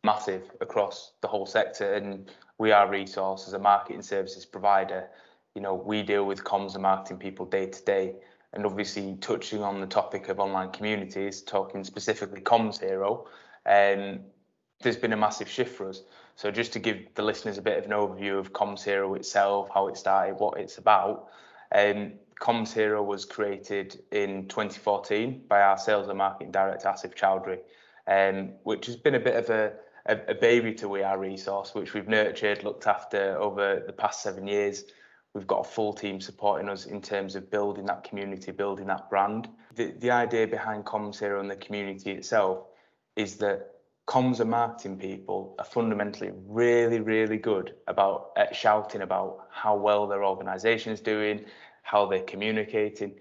massive 0.03 0.51
across 0.61 1.13
the 1.21 1.27
whole 1.27 1.47
sector 1.47 1.93
and 1.95 2.31
we 2.59 2.71
are 2.71 2.87
resource 2.87 3.47
as 3.47 3.53
a 3.53 3.59
marketing 3.59 4.01
services 4.01 4.45
provider 4.47 5.07
you 5.53 5.61
know 5.61 5.75
we 5.75 6.01
deal 6.01 6.25
with 6.25 6.43
comms 6.43 6.73
and 6.73 6.81
marketing 6.81 7.17
people 7.17 7.45
day 7.45 7.67
to 7.67 7.83
day 7.85 8.15
and 8.53 8.65
obviously 8.65 9.15
touching 9.21 9.61
on 9.61 9.79
the 9.79 9.85
topic 9.85 10.27
of 10.27 10.39
online 10.39 10.71
communities 10.71 11.43
talking 11.43 11.83
specifically 11.83 12.41
comms 12.41 12.79
hero 12.79 13.27
um, 13.67 14.21
there's 14.81 14.97
been 14.97 15.13
a 15.13 15.17
massive 15.17 15.47
shift 15.47 15.75
for 15.75 15.89
us 15.89 16.01
so 16.41 16.49
just 16.49 16.73
to 16.73 16.79
give 16.79 16.97
the 17.13 17.21
listeners 17.21 17.59
a 17.59 17.61
bit 17.61 17.77
of 17.77 17.85
an 17.85 17.91
overview 17.91 18.39
of 18.39 18.51
comms 18.51 18.83
hero 18.83 19.13
itself 19.13 19.69
how 19.73 19.87
it 19.87 19.95
started 19.95 20.33
what 20.35 20.59
it's 20.59 20.79
about 20.79 21.27
um, 21.75 22.13
comms 22.39 22.73
hero 22.73 23.03
was 23.03 23.25
created 23.25 24.01
in 24.11 24.47
2014 24.47 25.43
by 25.47 25.61
our 25.61 25.77
sales 25.77 26.07
and 26.07 26.17
marketing 26.17 26.51
director 26.51 26.87
asif 26.87 27.13
choudhury 27.15 27.59
um, 28.07 28.49
which 28.63 28.87
has 28.87 28.95
been 28.95 29.15
a 29.15 29.19
bit 29.19 29.35
of 29.35 29.49
a 29.49 29.73
a, 30.07 30.17
a 30.29 30.33
baby 30.33 30.73
to 30.73 30.89
We 30.89 31.03
Are 31.03 31.19
Resource, 31.19 31.75
which 31.75 31.93
we've 31.93 32.07
nurtured, 32.07 32.63
looked 32.63 32.87
after 32.87 33.37
over 33.37 33.83
the 33.85 33.93
past 33.93 34.23
seven 34.23 34.47
years. 34.47 34.85
We've 35.33 35.47
got 35.47 35.65
a 35.65 35.69
full 35.69 35.93
team 35.93 36.19
supporting 36.19 36.69
us 36.69 36.85
in 36.85 37.01
terms 37.01 37.35
of 37.35 37.51
building 37.51 37.85
that 37.85 38.03
community, 38.03 38.51
building 38.51 38.87
that 38.87 39.09
brand. 39.09 39.47
The, 39.75 39.91
the 39.99 40.11
idea 40.11 40.47
behind 40.47 40.85
Comms 40.85 41.19
Hero 41.19 41.39
and 41.39 41.49
the 41.49 41.55
community 41.55 42.11
itself 42.11 42.65
is 43.15 43.35
that 43.37 43.69
comms 44.07 44.39
and 44.39 44.49
marketing 44.49 44.97
people 44.97 45.55
are 45.59 45.65
fundamentally 45.65 46.31
really, 46.47 46.99
really 46.99 47.37
good 47.37 47.75
about 47.87 48.31
at 48.35 48.55
shouting 48.55 49.01
about 49.01 49.47
how 49.51 49.75
well 49.75 50.07
their 50.07 50.25
organisation 50.25 50.91
is 50.91 50.99
doing, 50.99 51.45
how 51.83 52.05
they're 52.05 52.23
communicating, 52.23 53.13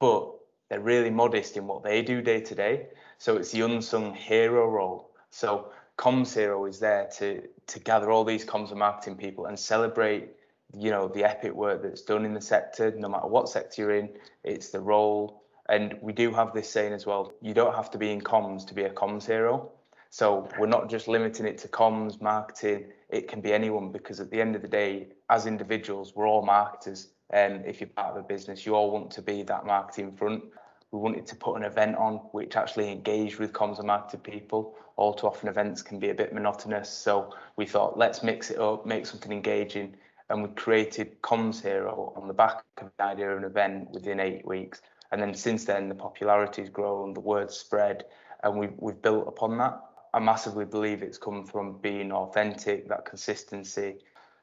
but 0.00 0.32
they're 0.68 0.80
really 0.80 1.10
modest 1.10 1.56
in 1.56 1.66
what 1.66 1.82
they 1.82 2.02
do 2.02 2.22
day 2.22 2.40
to 2.40 2.54
day. 2.54 2.86
So 3.18 3.36
it's 3.36 3.52
the 3.52 3.60
unsung 3.62 4.14
hero 4.14 4.68
role. 4.68 5.10
So 5.30 5.70
Comms 5.96 6.34
Hero 6.34 6.64
is 6.66 6.80
there 6.80 7.08
to 7.18 7.42
to 7.66 7.80
gather 7.80 8.10
all 8.10 8.24
these 8.24 8.44
comms 8.44 8.70
and 8.70 8.78
marketing 8.78 9.16
people 9.16 9.46
and 9.46 9.58
celebrate, 9.58 10.30
you 10.76 10.90
know, 10.90 11.08
the 11.08 11.24
epic 11.24 11.54
work 11.54 11.82
that's 11.82 12.02
done 12.02 12.24
in 12.24 12.34
the 12.34 12.40
sector, 12.40 12.92
no 12.96 13.08
matter 13.08 13.28
what 13.28 13.48
sector 13.48 13.82
you're 13.82 13.96
in. 13.96 14.10
It's 14.42 14.70
the 14.70 14.80
role, 14.80 15.44
and 15.68 15.96
we 16.02 16.12
do 16.12 16.32
have 16.32 16.52
this 16.52 16.68
saying 16.68 16.92
as 16.92 17.06
well: 17.06 17.32
you 17.40 17.54
don't 17.54 17.74
have 17.74 17.90
to 17.92 17.98
be 17.98 18.10
in 18.10 18.20
comms 18.20 18.66
to 18.68 18.74
be 18.74 18.82
a 18.82 18.90
comms 18.90 19.26
hero. 19.26 19.70
So 20.14 20.48
we're 20.60 20.68
not 20.68 20.88
just 20.88 21.08
limiting 21.08 21.44
it 21.44 21.58
to 21.58 21.66
comms, 21.66 22.22
marketing. 22.22 22.84
It 23.08 23.26
can 23.26 23.40
be 23.40 23.52
anyone 23.52 23.90
because 23.90 24.20
at 24.20 24.30
the 24.30 24.40
end 24.40 24.54
of 24.54 24.62
the 24.62 24.68
day, 24.68 25.08
as 25.28 25.44
individuals, 25.44 26.14
we're 26.14 26.28
all 26.28 26.44
marketers. 26.46 27.08
And 27.30 27.54
um, 27.54 27.62
if 27.64 27.80
you're 27.80 27.88
part 27.88 28.16
of 28.16 28.18
a 28.18 28.22
business, 28.22 28.64
you 28.64 28.76
all 28.76 28.92
want 28.92 29.10
to 29.10 29.22
be 29.22 29.42
that 29.42 29.66
marketing 29.66 30.14
front. 30.14 30.44
We 30.92 31.00
wanted 31.00 31.26
to 31.26 31.34
put 31.34 31.56
an 31.56 31.64
event 31.64 31.96
on 31.96 32.18
which 32.30 32.54
actually 32.54 32.92
engaged 32.92 33.40
with 33.40 33.52
comms 33.52 33.78
and 33.78 33.88
marketing 33.88 34.20
people. 34.20 34.76
All 34.94 35.14
too 35.14 35.26
often 35.26 35.48
events 35.48 35.82
can 35.82 35.98
be 35.98 36.10
a 36.10 36.14
bit 36.14 36.32
monotonous. 36.32 36.88
So 36.88 37.34
we 37.56 37.66
thought, 37.66 37.98
let's 37.98 38.22
mix 38.22 38.52
it 38.52 38.60
up, 38.60 38.86
make 38.86 39.06
something 39.06 39.32
engaging. 39.32 39.96
And 40.30 40.44
we 40.44 40.48
created 40.50 41.20
Comms 41.22 41.60
Hero 41.60 42.12
on 42.14 42.28
the 42.28 42.34
back 42.34 42.62
of 42.80 42.92
the 42.98 43.04
idea 43.04 43.32
of 43.32 43.38
an 43.38 43.44
event 43.50 43.90
within 43.90 44.20
eight 44.20 44.46
weeks. 44.46 44.80
And 45.10 45.20
then 45.20 45.34
since 45.34 45.64
then, 45.64 45.88
the 45.88 45.94
popularity 45.96 46.62
has 46.62 46.68
grown, 46.68 47.14
the 47.14 47.20
word 47.20 47.50
spread, 47.50 48.04
and 48.44 48.56
we've, 48.56 48.74
we've 48.78 49.02
built 49.02 49.26
upon 49.26 49.58
that. 49.58 49.80
I 50.14 50.20
massively 50.20 50.64
believe 50.64 51.02
it's 51.02 51.18
come 51.18 51.44
from 51.44 51.78
being 51.78 52.12
authentic, 52.12 52.88
that 52.88 53.04
consistency. 53.04 53.96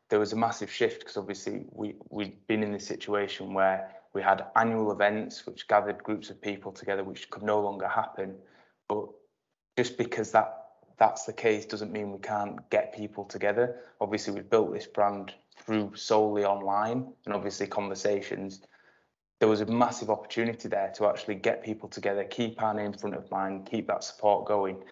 There 0.09 0.19
was 0.19 0.33
a 0.33 0.35
massive 0.35 0.69
shift 0.69 0.99
because 0.99 1.15
obviously 1.15 1.63
we, 1.71 1.95
we'd 2.09 2.45
been 2.47 2.61
in 2.61 2.73
this 2.73 2.85
situation 2.85 3.53
where 3.53 3.89
we 4.13 4.21
had 4.21 4.47
annual 4.57 4.91
events 4.91 5.45
which 5.45 5.69
gathered 5.69 6.03
groups 6.03 6.29
of 6.29 6.41
people 6.41 6.73
together, 6.73 7.05
which 7.05 7.29
could 7.29 7.43
no 7.43 7.61
longer 7.61 7.87
happen. 7.87 8.35
But 8.89 9.07
just 9.77 9.97
because 9.97 10.31
that 10.31 10.57
that's 10.97 11.23
the 11.23 11.31
case 11.31 11.65
doesn't 11.65 11.93
mean 11.93 12.11
we 12.11 12.19
can't 12.19 12.69
get 12.69 12.93
people 12.93 13.23
together. 13.23 13.77
Obviously, 14.01 14.33
we've 14.33 14.49
built 14.49 14.73
this 14.73 14.85
brand 14.85 15.33
through 15.57 15.95
solely 15.95 16.43
online 16.43 17.13
and 17.25 17.33
obviously 17.33 17.65
conversations. 17.65 18.61
There 19.39 19.47
was 19.47 19.61
a 19.61 19.65
massive 19.65 20.09
opportunity 20.09 20.67
there 20.67 20.91
to 20.97 21.07
actually 21.07 21.35
get 21.35 21.63
people 21.63 21.87
together, 21.87 22.25
keep 22.25 22.61
our 22.61 22.73
name 22.73 22.91
front 22.91 23.15
of 23.15 23.31
mind, 23.31 23.67
keep 23.71 23.87
that 23.87 24.03
support 24.03 24.45
going. 24.45 24.83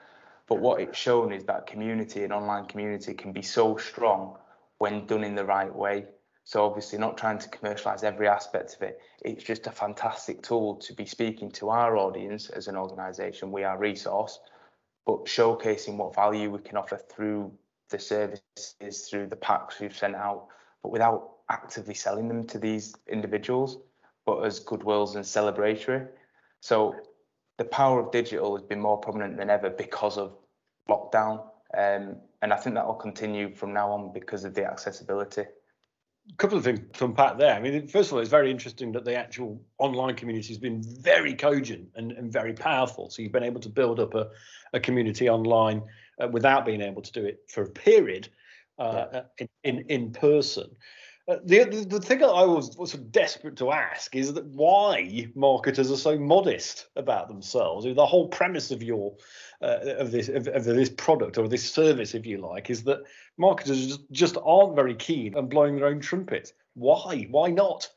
But 0.49 0.59
what 0.59 0.81
it's 0.81 0.97
shown 0.97 1.31
is 1.31 1.45
that 1.45 1.67
community 1.67 2.23
and 2.23 2.33
online 2.33 2.65
community 2.65 3.13
can 3.13 3.31
be 3.31 3.43
so 3.43 3.77
strong 3.77 4.35
when 4.79 5.05
done 5.05 5.23
in 5.23 5.35
the 5.35 5.45
right 5.45 5.73
way. 5.73 6.05
So 6.43 6.65
obviously 6.65 6.97
not 6.97 7.15
trying 7.15 7.37
to 7.37 7.49
commercialize 7.49 8.03
every 8.03 8.27
aspect 8.27 8.75
of 8.75 8.81
it. 8.81 8.99
It's 9.23 9.43
just 9.43 9.67
a 9.67 9.71
fantastic 9.71 10.41
tool 10.41 10.77
to 10.77 10.93
be 10.93 11.05
speaking 11.05 11.51
to 11.51 11.69
our 11.69 11.95
audience 11.95 12.49
as 12.49 12.67
an 12.67 12.75
organization. 12.75 13.51
We 13.51 13.63
are 13.63 13.77
resource, 13.77 14.39
but 15.05 15.25
showcasing 15.25 15.97
what 15.97 16.15
value 16.15 16.49
we 16.49 16.59
can 16.59 16.77
offer 16.77 16.97
through 16.97 17.53
the 17.91 17.99
services, 17.99 19.07
through 19.07 19.27
the 19.27 19.35
packs 19.35 19.79
we've 19.79 19.95
sent 19.95 20.15
out, 20.15 20.47
but 20.81 20.91
without 20.91 21.33
actively 21.51 21.93
selling 21.93 22.27
them 22.27 22.47
to 22.47 22.57
these 22.57 22.95
individuals, 23.07 23.77
but 24.25 24.41
as 24.41 24.59
goodwills 24.59 25.15
and 25.15 25.23
celebratory. 25.23 26.07
So 26.61 26.95
the 27.59 27.65
power 27.65 27.99
of 27.99 28.11
digital 28.11 28.55
has 28.57 28.65
been 28.65 28.79
more 28.79 28.97
prominent 28.97 29.37
than 29.37 29.51
ever 29.51 29.69
because 29.69 30.17
of 30.17 30.35
lockdown. 30.89 31.43
Um, 31.77 32.15
and 32.41 32.51
I 32.51 32.55
think 32.55 32.75
that 32.75 32.87
will 32.87 32.95
continue 32.95 33.53
from 33.53 33.73
now 33.73 33.91
on 33.91 34.11
because 34.11 34.43
of 34.43 34.55
the 34.55 34.65
accessibility 34.65 35.43
a 36.31 36.35
couple 36.35 36.57
of 36.57 36.63
things 36.63 36.79
to 36.93 37.05
unpack 37.05 37.37
there. 37.37 37.53
I 37.53 37.59
mean, 37.59 37.87
first 37.87 38.09
of 38.09 38.13
all, 38.13 38.19
it's 38.19 38.29
very 38.29 38.51
interesting 38.51 38.91
that 38.91 39.05
the 39.05 39.15
actual 39.15 39.61
online 39.79 40.15
community 40.15 40.49
has 40.49 40.57
been 40.57 40.83
very 40.83 41.33
cogent 41.33 41.89
and, 41.95 42.11
and 42.11 42.31
very 42.31 42.53
powerful. 42.53 43.09
So 43.09 43.21
you've 43.21 43.31
been 43.31 43.43
able 43.43 43.61
to 43.61 43.69
build 43.69 43.99
up 43.99 44.13
a, 44.13 44.27
a 44.73 44.79
community 44.79 45.29
online 45.29 45.81
uh, 46.21 46.27
without 46.27 46.65
being 46.65 46.81
able 46.81 47.01
to 47.01 47.11
do 47.11 47.25
it 47.25 47.39
for 47.47 47.63
a 47.63 47.69
period 47.69 48.29
uh, 48.77 49.05
yeah. 49.11 49.21
in, 49.39 49.47
in, 49.63 49.85
in 49.89 50.11
person. 50.11 50.69
Uh, 51.29 51.37
the, 51.43 51.63
the, 51.65 51.85
the 51.85 52.01
thing 52.01 52.23
I 52.23 52.43
was, 52.43 52.75
was 52.75 52.93
desperate 52.93 53.55
to 53.57 53.71
ask 53.71 54.15
is 54.15 54.33
that 54.33 54.45
why 54.47 55.27
marketers 55.35 55.91
are 55.91 55.97
so 55.97 56.17
modest 56.17 56.87
about 56.95 57.27
themselves. 57.27 57.85
The 57.85 58.05
whole 58.05 58.27
premise 58.29 58.71
of 58.71 58.81
your 58.81 59.13
uh, 59.61 59.77
of 59.99 60.11
this 60.11 60.27
of, 60.27 60.47
of, 60.47 60.63
this 60.63 60.89
product 60.89 61.37
or 61.37 61.47
this 61.47 61.71
service, 61.71 62.15
if 62.15 62.25
you 62.25 62.39
like, 62.39 62.71
is 62.71 62.83
that 62.85 63.03
marketers 63.37 63.87
just, 63.87 64.11
just 64.11 64.37
aren't 64.43 64.75
very 64.75 64.95
keen 64.95 65.35
on 65.35 65.49
blowing 65.49 65.75
their 65.75 65.85
own 65.85 65.99
trumpet. 65.99 66.51
Why? 66.73 67.27
Why 67.29 67.51
not? 67.51 67.87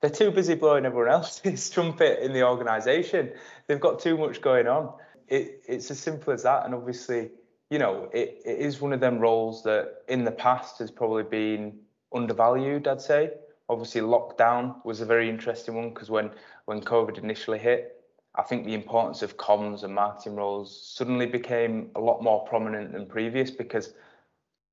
They're 0.00 0.10
too 0.10 0.30
busy 0.30 0.54
blowing 0.54 0.86
everyone 0.86 1.10
else's 1.10 1.70
trumpet 1.74 2.20
in 2.20 2.32
the 2.32 2.46
organisation. 2.46 3.32
They've 3.66 3.80
got 3.80 3.98
too 3.98 4.16
much 4.16 4.40
going 4.40 4.68
on. 4.68 4.92
It, 5.26 5.62
it's 5.66 5.90
as 5.90 5.98
simple 5.98 6.32
as 6.32 6.44
that. 6.44 6.66
And 6.66 6.74
obviously, 6.74 7.30
you 7.70 7.80
know, 7.80 8.08
it, 8.12 8.42
it 8.44 8.58
is 8.58 8.80
one 8.80 8.92
of 8.92 9.00
them 9.00 9.18
roles 9.18 9.64
that 9.64 10.02
in 10.08 10.22
the 10.22 10.30
past 10.30 10.78
has 10.78 10.92
probably 10.92 11.24
been 11.24 11.80
undervalued. 12.14 12.88
I'd 12.88 13.00
say. 13.00 13.32
Obviously, 13.68 14.02
lockdown 14.02 14.84
was 14.84 15.00
a 15.00 15.06
very 15.06 15.28
interesting 15.28 15.74
one 15.74 15.88
because 15.90 16.10
when 16.10 16.30
when 16.66 16.80
COVID 16.80 17.18
initially 17.18 17.58
hit, 17.58 18.04
I 18.34 18.42
think 18.42 18.66
the 18.66 18.74
importance 18.74 19.22
of 19.22 19.36
comms 19.36 19.84
and 19.84 19.94
marketing 19.94 20.36
roles 20.36 20.94
suddenly 20.94 21.26
became 21.26 21.90
a 21.94 22.00
lot 22.00 22.22
more 22.22 22.44
prominent 22.46 22.92
than 22.92 23.06
previous 23.06 23.50
because 23.50 23.94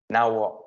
now 0.09 0.31
what 0.31 0.61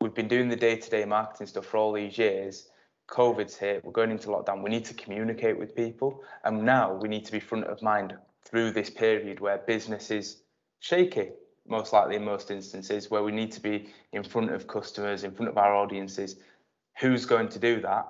we've 0.00 0.14
been 0.14 0.28
doing 0.28 0.48
the 0.48 0.56
day-to-day 0.56 1.04
marketing 1.04 1.46
stuff 1.46 1.66
for 1.66 1.76
all 1.76 1.92
these 1.92 2.18
years 2.18 2.68
covid's 3.06 3.56
hit 3.56 3.84
we're 3.84 3.92
going 3.92 4.10
into 4.10 4.28
lockdown 4.28 4.62
we 4.62 4.70
need 4.70 4.84
to 4.84 4.94
communicate 4.94 5.58
with 5.58 5.74
people 5.74 6.22
and 6.44 6.62
now 6.62 6.92
we 6.94 7.08
need 7.08 7.24
to 7.24 7.32
be 7.32 7.40
front 7.40 7.64
of 7.64 7.80
mind 7.82 8.14
through 8.44 8.70
this 8.70 8.90
period 8.90 9.38
where 9.40 9.58
business 9.58 10.10
is 10.10 10.42
shaky 10.80 11.30
most 11.66 11.92
likely 11.92 12.16
in 12.16 12.24
most 12.24 12.50
instances 12.50 13.10
where 13.10 13.22
we 13.22 13.32
need 13.32 13.52
to 13.52 13.60
be 13.60 13.88
in 14.12 14.22
front 14.22 14.50
of 14.50 14.66
customers 14.66 15.24
in 15.24 15.32
front 15.32 15.48
of 15.48 15.58
our 15.58 15.74
audiences 15.74 16.36
who's 17.00 17.24
going 17.24 17.48
to 17.48 17.58
do 17.58 17.80
that 17.80 18.06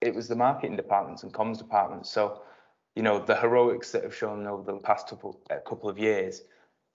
it 0.00 0.14
was 0.14 0.28
the 0.28 0.36
marketing 0.36 0.76
departments 0.76 1.22
and 1.22 1.32
comms 1.32 1.58
departments 1.58 2.10
so 2.10 2.42
you 2.96 3.02
know, 3.02 3.18
the 3.18 3.36
heroics 3.36 3.92
that 3.92 4.02
have 4.02 4.14
shown 4.14 4.46
over 4.46 4.72
the 4.72 4.78
past 4.78 5.08
couple, 5.08 5.40
uh, 5.50 5.56
couple 5.66 5.88
of 5.88 5.98
years 5.98 6.42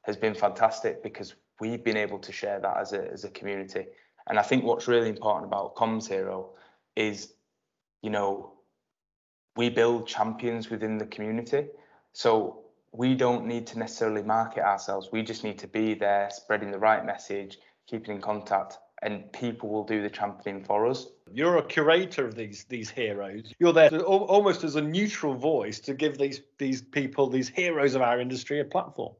has 0.03 0.17
been 0.17 0.35
fantastic 0.35 1.01
because 1.01 1.35
we've 1.59 1.83
been 1.83 1.97
able 1.97 2.19
to 2.19 2.31
share 2.31 2.59
that 2.59 2.77
as 2.77 2.93
a, 2.93 3.11
as 3.11 3.23
a 3.23 3.29
community. 3.29 3.85
And 4.27 4.37
I 4.37 4.41
think 4.41 4.63
what's 4.63 4.87
really 4.87 5.09
important 5.09 5.45
about 5.45 5.75
Comms 5.75 6.07
Hero 6.07 6.51
is, 6.95 7.33
you 8.01 8.09
know, 8.09 8.53
we 9.55 9.69
build 9.69 10.07
champions 10.07 10.69
within 10.69 10.97
the 10.97 11.05
community. 11.05 11.67
So 12.11 12.64
we 12.97 13.15
don't 13.15 13.45
need 13.45 13.67
to 13.67 13.79
necessarily 13.79 14.23
market 14.23 14.63
ourselves. 14.63 15.09
We 15.11 15.21
just 15.21 15.43
need 15.43 15.59
to 15.59 15.67
be 15.67 15.93
there, 15.95 16.29
spreading 16.31 16.71
the 16.71 16.79
right 16.79 17.05
message, 17.05 17.57
keeping 17.87 18.15
in 18.15 18.21
contact. 18.21 18.77
and 19.01 19.31
people 19.33 19.69
will 19.69 19.83
do 19.83 20.01
the 20.01 20.09
championing 20.09 20.63
for 20.63 20.87
us. 20.87 21.07
You're 21.31 21.57
a 21.57 21.63
curator 21.63 22.25
of 22.25 22.35
these 22.35 22.65
these 22.65 22.89
heroes. 22.89 23.53
You're 23.59 23.73
there 23.73 23.89
to, 23.89 24.03
almost 24.03 24.63
as 24.63 24.75
a 24.75 24.81
neutral 24.81 25.35
voice 25.35 25.79
to 25.81 25.93
give 25.93 26.17
these 26.17 26.41
these 26.57 26.81
people, 26.81 27.29
these 27.29 27.49
heroes 27.49 27.95
of 27.95 28.01
our 28.01 28.19
industry, 28.19 28.59
a 28.61 28.65
platform. 28.65 29.13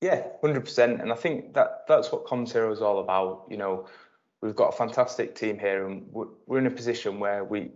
Yeah, 0.00 0.22
hundred 0.40 0.64
percent. 0.64 1.00
And 1.02 1.12
I 1.12 1.16
think 1.16 1.54
that 1.54 1.84
that's 1.88 2.12
what 2.12 2.24
Comms 2.26 2.52
Hero 2.52 2.72
is 2.72 2.80
all 2.80 3.00
about. 3.00 3.46
You 3.50 3.56
know, 3.56 3.86
we've 4.40 4.56
got 4.56 4.68
a 4.68 4.76
fantastic 4.76 5.34
team 5.34 5.58
here, 5.58 5.86
and 5.86 6.06
we're, 6.10 6.28
we're 6.46 6.58
in 6.58 6.66
a 6.66 6.70
position 6.70 7.18
where 7.18 7.44
we 7.44 7.72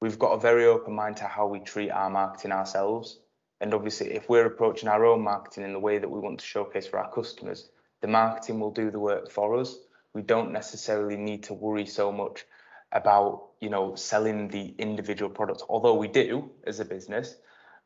we've 0.00 0.18
got 0.18 0.32
a 0.32 0.40
very 0.40 0.66
open 0.66 0.94
mind 0.94 1.16
to 1.18 1.24
how 1.24 1.48
we 1.48 1.58
treat 1.58 1.90
our 1.90 2.08
marketing 2.08 2.52
ourselves. 2.52 3.18
And 3.60 3.74
obviously, 3.74 4.12
if 4.12 4.28
we're 4.28 4.46
approaching 4.46 4.88
our 4.88 5.04
own 5.04 5.22
marketing 5.22 5.64
in 5.64 5.72
the 5.72 5.80
way 5.80 5.98
that 5.98 6.10
we 6.10 6.20
want 6.20 6.40
to 6.40 6.46
showcase 6.46 6.86
for 6.86 6.98
our 6.98 7.10
customers, 7.12 7.70
the 8.00 8.08
marketing 8.08 8.60
will 8.60 8.70
do 8.70 8.90
the 8.90 9.00
work 9.00 9.30
for 9.30 9.56
us. 9.56 9.76
We 10.14 10.22
don't 10.22 10.52
necessarily 10.52 11.16
need 11.16 11.42
to 11.44 11.54
worry 11.54 11.86
so 11.86 12.12
much 12.12 12.44
about 12.92 13.48
you 13.60 13.68
know 13.68 13.94
selling 13.94 14.48
the 14.48 14.74
individual 14.78 15.30
products, 15.30 15.64
although 15.68 15.94
we 15.94 16.08
do 16.08 16.50
as 16.66 16.80
a 16.80 16.84
business. 16.84 17.36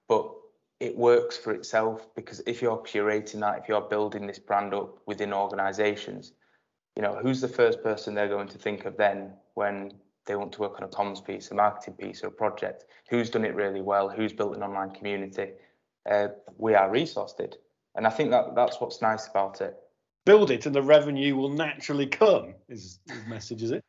But 0.08 0.30
it 0.80 0.96
works 0.96 1.36
for 1.36 1.52
itself 1.52 2.08
because 2.14 2.42
if 2.46 2.60
you're 2.60 2.78
curating 2.78 3.40
that, 3.40 3.58
if 3.58 3.68
you're 3.68 3.80
building 3.80 4.26
this 4.26 4.38
brand 4.38 4.74
up 4.74 4.98
within 5.06 5.32
organizations, 5.32 6.32
you 6.96 7.02
know, 7.02 7.18
who's 7.22 7.40
the 7.40 7.48
first 7.48 7.82
person 7.82 8.14
they're 8.14 8.28
going 8.28 8.48
to 8.48 8.58
think 8.58 8.84
of 8.84 8.96
then 8.96 9.32
when 9.54 9.92
they 10.26 10.36
want 10.36 10.52
to 10.52 10.60
work 10.60 10.76
on 10.76 10.84
a 10.84 10.88
comms 10.88 11.24
piece, 11.24 11.50
a 11.50 11.54
marketing 11.54 11.94
piece, 11.94 12.22
or 12.22 12.28
a 12.28 12.32
project? 12.32 12.84
Who's 13.10 13.30
done 13.30 13.44
it 13.44 13.54
really 13.54 13.80
well? 13.80 14.08
Who's 14.08 14.32
built 14.32 14.56
an 14.56 14.62
online 14.62 14.90
community? 14.90 15.52
Uh, 16.08 16.28
we 16.56 16.74
are 16.74 16.90
resourced, 16.90 17.54
and 17.94 18.06
I 18.06 18.10
think 18.10 18.30
that 18.30 18.54
that's 18.54 18.80
what's 18.80 19.02
nice 19.02 19.28
about 19.28 19.60
it. 19.60 19.76
Build 20.24 20.50
it, 20.50 20.66
and 20.66 20.74
the 20.74 20.82
revenue 20.82 21.36
will 21.36 21.50
naturally 21.50 22.06
come. 22.06 22.54
Is 22.68 23.00
the 23.06 23.14
message, 23.28 23.62
is 23.62 23.72
it? 23.72 23.84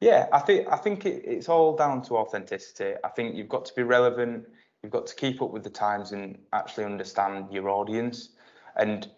Yeah, 0.00 0.26
I 0.32 0.40
think 0.40 0.68
I 0.70 0.76
think 0.76 1.06
it, 1.06 1.22
it's 1.24 1.48
all 1.48 1.76
down 1.76 2.02
to 2.02 2.16
authenticity. 2.16 2.94
I 3.04 3.08
think 3.08 3.36
you've 3.36 3.48
got 3.48 3.64
to 3.66 3.74
be 3.74 3.82
relevant 3.82 4.46
You've 4.82 4.92
got 4.92 5.06
to 5.06 5.14
keep 5.14 5.40
up 5.40 5.52
with 5.52 5.62
the 5.62 5.70
times 5.70 6.12
and 6.12 6.38
actually 6.52 6.84
understand 6.84 7.52
your 7.52 7.68
audience. 7.68 8.30
And 8.76 9.08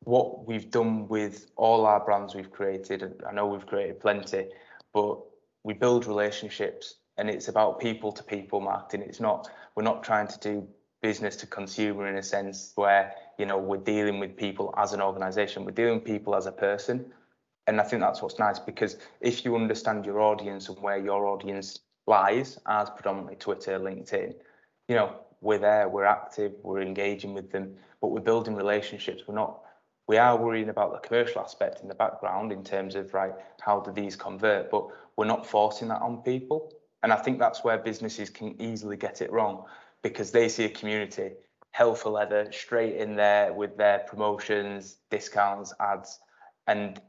what 0.00 0.46
we've 0.46 0.70
done 0.70 1.06
with 1.06 1.46
all 1.56 1.86
our 1.86 2.04
brands 2.04 2.34
we've 2.34 2.50
created, 2.50 3.22
I 3.28 3.32
know 3.32 3.46
we've 3.46 3.66
created 3.66 4.00
plenty, 4.00 4.48
but 4.92 5.20
we 5.64 5.74
build 5.74 6.06
relationships 6.06 6.96
and 7.18 7.28
it's 7.28 7.48
about 7.48 7.80
people 7.80 8.12
to 8.12 8.22
people 8.22 8.60
marketing. 8.60 9.06
It's 9.06 9.20
not, 9.20 9.50
we're 9.74 9.82
not 9.82 10.02
trying 10.02 10.28
to 10.28 10.38
do 10.38 10.66
business 11.02 11.36
to 11.36 11.46
consumer 11.46 12.06
in 12.06 12.16
a 12.16 12.22
sense 12.22 12.72
where, 12.76 13.14
you 13.38 13.46
know, 13.46 13.58
we're 13.58 13.76
dealing 13.76 14.20
with 14.20 14.36
people 14.36 14.72
as 14.78 14.92
an 14.92 15.00
organization, 15.00 15.64
we're 15.64 15.72
dealing 15.72 15.96
with 15.96 16.04
people 16.04 16.34
as 16.34 16.46
a 16.46 16.52
person. 16.52 17.12
And 17.66 17.80
I 17.80 17.84
think 17.84 18.02
that's 18.02 18.22
what's 18.22 18.38
nice 18.38 18.58
because 18.58 18.96
if 19.20 19.44
you 19.44 19.54
understand 19.56 20.06
your 20.06 20.20
audience 20.20 20.68
and 20.68 20.78
where 20.80 20.98
your 20.98 21.26
audience 21.26 21.80
lies, 22.06 22.58
as 22.66 22.90
predominantly 22.90 23.36
Twitter, 23.36 23.78
LinkedIn, 23.78 24.34
you 24.88 24.96
know, 24.96 25.16
we're 25.40 25.58
there, 25.58 25.88
we're 25.88 26.04
active, 26.04 26.52
we're 26.62 26.80
engaging 26.80 27.34
with 27.34 27.50
them, 27.50 27.74
but 28.00 28.08
we're 28.08 28.20
building 28.20 28.54
relationships. 28.54 29.22
We're 29.26 29.34
not, 29.34 29.60
we 30.08 30.16
are 30.16 30.36
worrying 30.36 30.68
about 30.68 30.92
the 30.92 31.06
commercial 31.06 31.40
aspect 31.40 31.80
in 31.80 31.88
the 31.88 31.94
background 31.94 32.52
in 32.52 32.64
terms 32.64 32.94
of, 32.94 33.14
right, 33.14 33.32
how 33.60 33.80
do 33.80 33.92
these 33.92 34.16
convert, 34.16 34.70
but 34.70 34.86
we're 35.16 35.24
not 35.24 35.46
forcing 35.46 35.88
that 35.88 36.02
on 36.02 36.18
people. 36.22 36.72
And 37.02 37.12
I 37.12 37.16
think 37.16 37.38
that's 37.38 37.64
where 37.64 37.78
businesses 37.78 38.30
can 38.30 38.60
easily 38.60 38.96
get 38.96 39.22
it 39.22 39.32
wrong 39.32 39.64
because 40.02 40.30
they 40.30 40.48
see 40.48 40.64
a 40.64 40.68
community, 40.68 41.32
hell 41.70 41.94
for 41.94 42.10
leather, 42.10 42.50
straight 42.52 42.96
in 42.96 43.14
there 43.14 43.52
with 43.52 43.76
their 43.76 44.00
promotions, 44.00 44.98
discounts, 45.10 45.72
ads, 45.80 46.20
and 46.66 47.00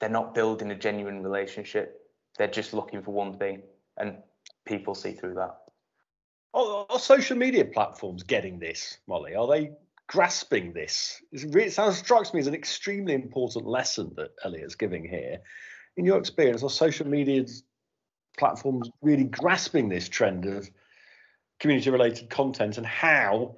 they're 0.00 0.08
not 0.08 0.34
building 0.34 0.70
a 0.70 0.74
genuine 0.74 1.22
relationship. 1.22 2.00
They're 2.36 2.46
just 2.46 2.72
looking 2.72 3.02
for 3.02 3.12
one 3.12 3.36
thing, 3.36 3.62
and 3.96 4.16
people 4.64 4.94
see 4.94 5.12
through 5.12 5.34
that. 5.34 5.56
Are, 6.54 6.86
are 6.88 6.98
social 6.98 7.36
media 7.36 7.64
platforms 7.64 8.22
getting 8.22 8.58
this, 8.58 8.98
Molly? 9.06 9.34
Are 9.34 9.46
they 9.46 9.72
grasping 10.08 10.72
this? 10.72 11.22
It 11.32 11.72
sounds 11.72 11.98
strikes 11.98 12.34
me 12.34 12.40
as 12.40 12.46
an 12.46 12.54
extremely 12.54 13.14
important 13.14 13.66
lesson 13.66 14.12
that 14.16 14.30
Elliot's 14.44 14.74
giving 14.74 15.04
here. 15.04 15.38
In 15.96 16.04
your 16.04 16.18
experience, 16.18 16.62
are 16.62 16.70
social 16.70 17.06
media 17.06 17.44
platforms 18.38 18.90
really 19.02 19.24
grasping 19.24 19.88
this 19.88 20.08
trend 20.08 20.46
of 20.46 20.68
community-related 21.60 22.30
content 22.30 22.78
and 22.78 22.86
how 22.86 23.56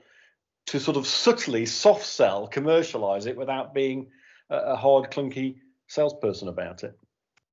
to 0.67 0.81
sort 0.81 0.97
of 0.97 1.07
subtly 1.07 1.67
soft 1.67 2.07
sell, 2.07 2.47
commercialize 2.47 3.27
it 3.27 3.37
without 3.37 3.75
being 3.75 4.09
a, 4.49 4.57
a 4.57 4.77
hard, 4.77 5.11
clunky 5.11 5.57
salesperson 5.89 6.49
about 6.49 6.83
it? 6.83 6.99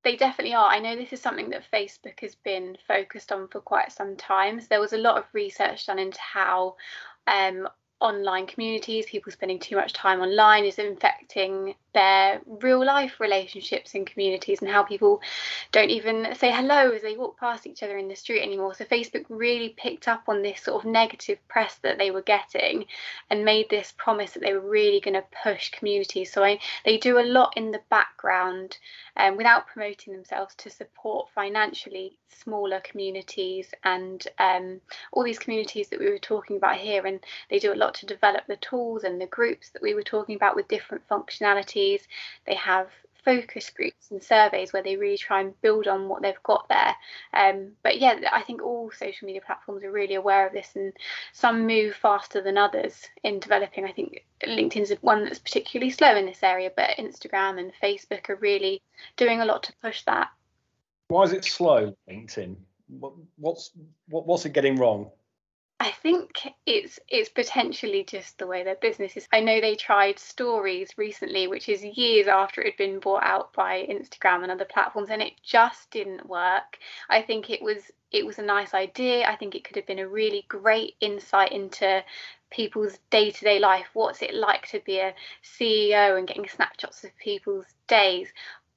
They 0.04 0.16
definitely 0.16 0.54
are. 0.54 0.70
I 0.70 0.78
know 0.78 0.96
this 0.96 1.12
is 1.12 1.20
something 1.20 1.50
that 1.50 1.64
Facebook 1.72 2.20
has 2.20 2.34
been 2.34 2.78
focused 2.86 3.32
on 3.32 3.48
for 3.48 3.60
quite 3.60 3.92
some 3.92 4.16
time. 4.16 4.60
So 4.60 4.66
there 4.70 4.80
was 4.80 4.92
a 4.92 4.98
lot 4.98 5.18
of 5.18 5.24
research 5.32 5.86
done 5.86 5.98
into 5.98 6.20
how 6.20 6.76
um, 7.26 7.68
online 8.00 8.46
communities, 8.46 9.06
people 9.06 9.32
spending 9.32 9.58
too 9.58 9.76
much 9.76 9.92
time 9.92 10.20
online 10.20 10.64
is 10.64 10.78
infecting 10.78 11.74
their 11.94 12.40
real 12.46 12.84
life 12.84 13.18
relationships 13.18 13.94
and 13.94 14.06
communities 14.06 14.60
and 14.60 14.70
how 14.70 14.82
people 14.82 15.20
don't 15.72 15.90
even 15.90 16.34
say 16.34 16.50
hello 16.50 16.90
as 16.90 17.02
they 17.02 17.16
walk 17.16 17.38
past 17.38 17.66
each 17.66 17.82
other 17.82 17.96
in 17.96 18.08
the 18.08 18.14
street 18.14 18.42
anymore. 18.42 18.74
So 18.74 18.84
Facebook 18.84 19.24
really 19.28 19.70
picked 19.70 20.06
up 20.06 20.24
on 20.28 20.42
this 20.42 20.62
sort 20.62 20.84
of 20.84 20.90
negative 20.90 21.38
press 21.48 21.76
that 21.82 21.98
they 21.98 22.10
were 22.10 22.22
getting 22.22 22.84
and 23.30 23.44
made 23.44 23.70
this 23.70 23.94
promise 23.96 24.32
that 24.32 24.40
they 24.40 24.52
were 24.52 24.60
really 24.60 25.00
going 25.00 25.14
to 25.14 25.24
push 25.42 25.70
communities. 25.70 26.32
So 26.32 26.44
I, 26.44 26.58
they 26.84 26.98
do 26.98 27.18
a 27.18 27.22
lot 27.22 27.54
in 27.56 27.70
the 27.70 27.80
background 27.90 28.78
um, 29.16 29.36
without 29.36 29.66
promoting 29.66 30.12
themselves 30.12 30.54
to 30.56 30.70
support 30.70 31.28
financially 31.34 32.16
smaller 32.28 32.80
communities 32.80 33.72
and 33.84 34.26
um, 34.38 34.80
all 35.12 35.24
these 35.24 35.38
communities 35.38 35.88
that 35.88 35.98
we 35.98 36.10
were 36.10 36.18
talking 36.18 36.56
about 36.56 36.76
here. 36.76 37.06
And 37.06 37.20
they 37.50 37.58
do 37.58 37.72
a 37.72 37.74
lot 37.74 37.94
to 37.94 38.06
develop 38.06 38.46
the 38.46 38.56
tools 38.56 39.04
and 39.04 39.20
the 39.20 39.26
groups 39.26 39.70
that 39.70 39.82
we 39.82 39.94
were 39.94 40.02
talking 40.02 40.36
about 40.36 40.54
with 40.54 40.68
different 40.68 41.06
They 42.46 42.54
have 42.54 42.88
focus 43.24 43.70
groups 43.70 44.10
and 44.10 44.22
surveys 44.22 44.72
where 44.72 44.82
they 44.82 44.96
really 44.96 45.18
try 45.18 45.40
and 45.40 45.60
build 45.60 45.86
on 45.86 46.08
what 46.08 46.22
they've 46.22 46.42
got 46.42 46.66
there. 46.68 46.94
Um, 47.34 47.72
but 47.82 48.00
yeah, 48.00 48.20
I 48.32 48.42
think 48.42 48.62
all 48.62 48.90
social 48.90 49.26
media 49.26 49.42
platforms 49.44 49.84
are 49.84 49.90
really 49.90 50.14
aware 50.14 50.46
of 50.46 50.52
this, 50.52 50.70
and 50.74 50.92
some 51.32 51.66
move 51.66 51.94
faster 51.94 52.40
than 52.40 52.56
others 52.56 53.06
in 53.22 53.40
developing. 53.40 53.84
I 53.84 53.92
think 53.92 54.24
LinkedIn's 54.42 54.92
one 55.02 55.24
that's 55.24 55.38
particularly 55.38 55.90
slow 55.90 56.16
in 56.16 56.26
this 56.26 56.42
area, 56.42 56.70
but 56.74 56.96
Instagram 56.98 57.58
and 57.58 57.72
Facebook 57.82 58.28
are 58.30 58.36
really 58.36 58.80
doing 59.16 59.40
a 59.40 59.44
lot 59.44 59.62
to 59.64 59.72
push 59.82 60.04
that. 60.04 60.28
Why 61.08 61.24
is 61.24 61.32
it 61.32 61.44
slow, 61.44 61.94
LinkedIn? 62.10 62.56
What's 63.36 63.72
what, 64.08 64.26
what's 64.26 64.46
it 64.46 64.54
getting 64.54 64.76
wrong? 64.76 65.10
I 65.80 65.92
think 65.92 66.54
it's 66.66 66.98
it's 67.08 67.28
potentially 67.28 68.02
just 68.02 68.38
the 68.38 68.48
way 68.48 68.64
their 68.64 68.74
business 68.74 69.16
is. 69.16 69.28
I 69.32 69.38
know 69.40 69.60
they 69.60 69.76
tried 69.76 70.18
stories 70.18 70.90
recently, 70.96 71.46
which 71.46 71.68
is 71.68 71.84
years 71.84 72.26
after 72.26 72.60
it 72.60 72.66
had 72.72 72.76
been 72.76 72.98
bought 72.98 73.22
out 73.22 73.52
by 73.52 73.86
Instagram 73.88 74.42
and 74.42 74.50
other 74.50 74.64
platforms, 74.64 75.08
and 75.10 75.22
it 75.22 75.34
just 75.42 75.90
didn't 75.92 76.28
work. 76.28 76.78
I 77.08 77.22
think 77.22 77.48
it 77.48 77.62
was 77.62 77.92
it 78.10 78.26
was 78.26 78.40
a 78.40 78.42
nice 78.42 78.74
idea. 78.74 79.28
I 79.28 79.36
think 79.36 79.54
it 79.54 79.62
could 79.62 79.76
have 79.76 79.86
been 79.86 80.00
a 80.00 80.08
really 80.08 80.44
great 80.48 80.96
insight 81.00 81.52
into 81.52 82.02
people's 82.50 82.98
day-to-day 83.10 83.60
life. 83.60 83.86
What's 83.92 84.22
it 84.22 84.34
like 84.34 84.66
to 84.68 84.80
be 84.80 84.98
a 84.98 85.14
CEO 85.44 86.18
and 86.18 86.26
getting 86.26 86.48
snapshots 86.48 87.04
of 87.04 87.16
people's 87.18 87.66
days? 87.86 88.28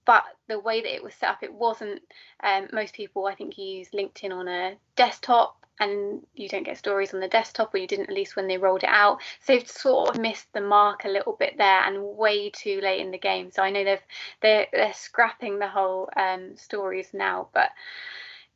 but 0.03 0.23
the 0.47 0.59
way 0.59 0.81
that 0.81 0.95
it 0.95 1.03
was 1.03 1.13
set 1.13 1.29
up, 1.29 1.43
it 1.43 1.53
wasn't. 1.53 2.01
Um, 2.43 2.67
most 2.73 2.93
people, 2.95 3.27
I 3.27 3.35
think, 3.35 3.57
use 3.57 3.89
LinkedIn 3.91 4.31
on 4.31 4.47
a 4.47 4.75
desktop 4.95 5.60
and 5.79 6.21
you 6.35 6.47
don't 6.47 6.63
get 6.63 6.77
stories 6.77 7.13
on 7.13 7.19
the 7.19 7.27
desktop, 7.27 7.73
or 7.73 7.77
you 7.77 7.87
didn't 7.87 8.09
at 8.09 8.15
least 8.15 8.35
when 8.35 8.47
they 8.47 8.57
rolled 8.57 8.83
it 8.83 8.89
out. 8.89 9.21
So 9.41 9.53
they've 9.53 9.67
sort 9.67 10.09
of 10.09 10.21
missed 10.21 10.51
the 10.53 10.61
mark 10.61 11.05
a 11.05 11.09
little 11.09 11.33
bit 11.33 11.57
there, 11.57 11.83
and 11.83 12.17
way 12.17 12.49
too 12.49 12.79
late 12.81 13.01
in 13.01 13.11
the 13.11 13.17
game. 13.17 13.51
So 13.51 13.63
I 13.63 13.71
know 13.71 13.83
they've 13.83 14.05
they're 14.41 14.67
they're 14.71 14.93
scrapping 14.93 15.59
the 15.59 15.67
whole 15.67 16.09
um, 16.15 16.55
stories 16.55 17.09
now, 17.13 17.49
but 17.53 17.69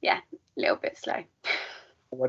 yeah, 0.02 0.20
a 0.58 0.60
little 0.60 0.78
bit 0.78 0.98
slow. 0.98 1.24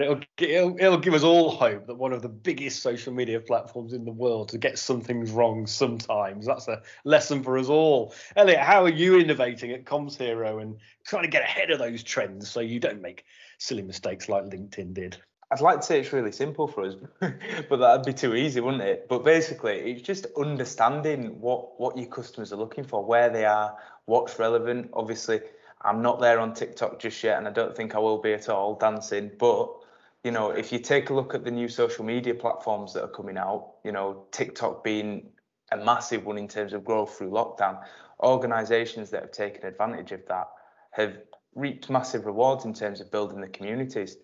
It'll, 0.01 0.20
it'll, 0.38 0.77
it'll 0.79 0.99
give 0.99 1.14
us 1.14 1.22
all 1.22 1.51
hope 1.51 1.87
that 1.87 1.94
one 1.94 2.12
of 2.12 2.22
the 2.22 2.29
biggest 2.29 2.83
social 2.83 3.12
media 3.12 3.40
platforms 3.40 3.92
in 3.92 4.05
the 4.05 4.12
world 4.12 4.49
to 4.51 4.59
get 4.59 4.79
some 4.79 5.01
things 5.01 5.31
wrong 5.31 5.66
sometimes. 5.66 6.46
That's 6.46 6.68
a 6.68 6.83
lesson 7.05 7.42
for 7.42 7.59
us 7.59 7.68
all. 7.68 8.14
Elliot, 8.37 8.61
how 8.61 8.85
are 8.85 8.90
you 8.90 9.18
innovating 9.18 9.72
at 9.72 9.85
Comms 9.85 10.16
Hero 10.16 10.59
and 10.59 10.77
trying 11.07 11.22
to 11.22 11.29
get 11.29 11.42
ahead 11.42 11.70
of 11.70 11.79
those 11.79 12.03
trends 12.03 12.49
so 12.49 12.61
you 12.61 12.81
don't 12.81 13.03
make 13.03 13.25
silly 13.59 13.83
mistakes 13.83 14.29
like 14.29 14.44
LinkedIn 14.44 14.94
did? 14.94 15.16
I'd 15.51 15.61
like 15.61 15.81
to 15.81 15.87
say 15.87 16.01
it's 16.01 16.12
really 16.12 16.33
simple 16.33 16.66
for 16.66 16.85
us, 16.85 16.94
but 17.20 17.77
that'd 17.77 18.05
be 18.05 18.12
too 18.12 18.35
easy, 18.35 18.61
wouldn't 18.61 18.83
it? 18.83 19.07
But 19.09 19.25
basically, 19.25 19.79
it's 19.92 20.03
just 20.03 20.27
understanding 20.37 21.40
what 21.40 21.79
what 21.81 21.96
your 21.96 22.09
customers 22.09 22.53
are 22.53 22.57
looking 22.57 22.83
for, 22.83 23.05
where 23.05 23.31
they 23.31 23.44
are, 23.44 23.77
what's 24.07 24.40
relevant. 24.40 24.90
Obviously, 24.92 25.40
I'm 25.82 26.02
not 26.02 26.20
there 26.20 26.40
on 26.40 26.54
TikTok 26.54 26.98
just 26.98 27.22
yet, 27.22 27.38
and 27.38 27.46
I 27.46 27.50
don't 27.50 27.76
think 27.76 27.94
I 27.94 27.98
will 27.98 28.18
be 28.18 28.32
at 28.32 28.48
all 28.48 28.74
dancing. 28.74 29.30
But 29.38 29.70
you 30.24 30.32
know, 30.32 30.50
if 30.50 30.72
you 30.72 30.78
take 30.78 31.10
a 31.10 31.14
look 31.14 31.34
at 31.34 31.44
the 31.44 31.50
new 31.50 31.68
social 31.68 32.04
media 32.04 32.34
platforms 32.34 32.92
that 32.94 33.04
are 33.04 33.08
coming 33.08 33.38
out, 33.38 33.74
you 33.84 33.92
know, 33.92 34.24
TikTok 34.32 34.82
being 34.82 35.28
a 35.72 35.76
massive 35.76 36.24
one 36.24 36.38
in 36.38 36.48
terms 36.48 36.72
of 36.72 36.84
growth 36.84 37.16
through 37.16 37.30
lockdown, 37.30 37.80
organisations 38.20 39.10
that 39.10 39.22
have 39.22 39.32
taken 39.32 39.66
advantage 39.66 40.12
of 40.12 40.26
that 40.26 40.48
have 40.90 41.18
reaped 41.54 41.90
massive 41.90 42.26
rewards 42.26 42.64
in 42.64 42.74
terms 42.74 43.00
of 43.00 43.10
building 43.10 43.40
the 43.40 43.48
communities. 43.48 44.16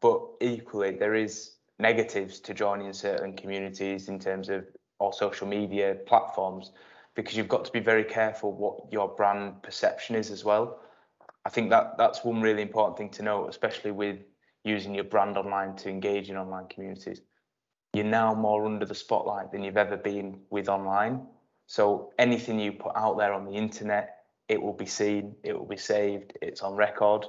But 0.00 0.20
equally, 0.40 0.92
there 0.92 1.14
is 1.14 1.54
negatives 1.78 2.40
to 2.40 2.54
joining 2.54 2.92
certain 2.92 3.34
communities 3.34 4.08
in 4.08 4.18
terms 4.18 4.48
of 4.48 4.64
or 5.00 5.12
social 5.12 5.46
media 5.46 5.96
platforms 6.06 6.72
because 7.14 7.36
you've 7.36 7.48
got 7.48 7.64
to 7.64 7.72
be 7.72 7.80
very 7.80 8.04
careful 8.04 8.52
what 8.52 8.92
your 8.92 9.08
brand 9.08 9.62
perception 9.62 10.16
is 10.16 10.30
as 10.30 10.44
well. 10.44 10.80
I 11.48 11.50
think 11.50 11.70
that 11.70 11.96
that's 11.96 12.22
one 12.24 12.42
really 12.42 12.60
important 12.60 12.98
thing 12.98 13.08
to 13.12 13.22
know, 13.22 13.48
especially 13.48 13.90
with 13.90 14.18
using 14.64 14.94
your 14.94 15.04
brand 15.04 15.38
online 15.38 15.76
to 15.76 15.88
engage 15.88 16.28
in 16.28 16.36
online 16.36 16.68
communities. 16.68 17.22
You're 17.94 18.04
now 18.04 18.34
more 18.34 18.66
under 18.66 18.84
the 18.84 18.94
spotlight 18.94 19.50
than 19.50 19.64
you've 19.64 19.78
ever 19.78 19.96
been 19.96 20.40
with 20.50 20.68
online. 20.68 21.26
So 21.66 22.12
anything 22.18 22.60
you 22.60 22.72
put 22.72 22.92
out 22.94 23.16
there 23.16 23.32
on 23.32 23.46
the 23.46 23.52
internet, 23.52 24.24
it 24.50 24.60
will 24.60 24.74
be 24.74 24.84
seen, 24.84 25.36
it 25.42 25.58
will 25.58 25.64
be 25.64 25.78
saved, 25.78 26.34
it's 26.42 26.60
on 26.60 26.74
record. 26.74 27.24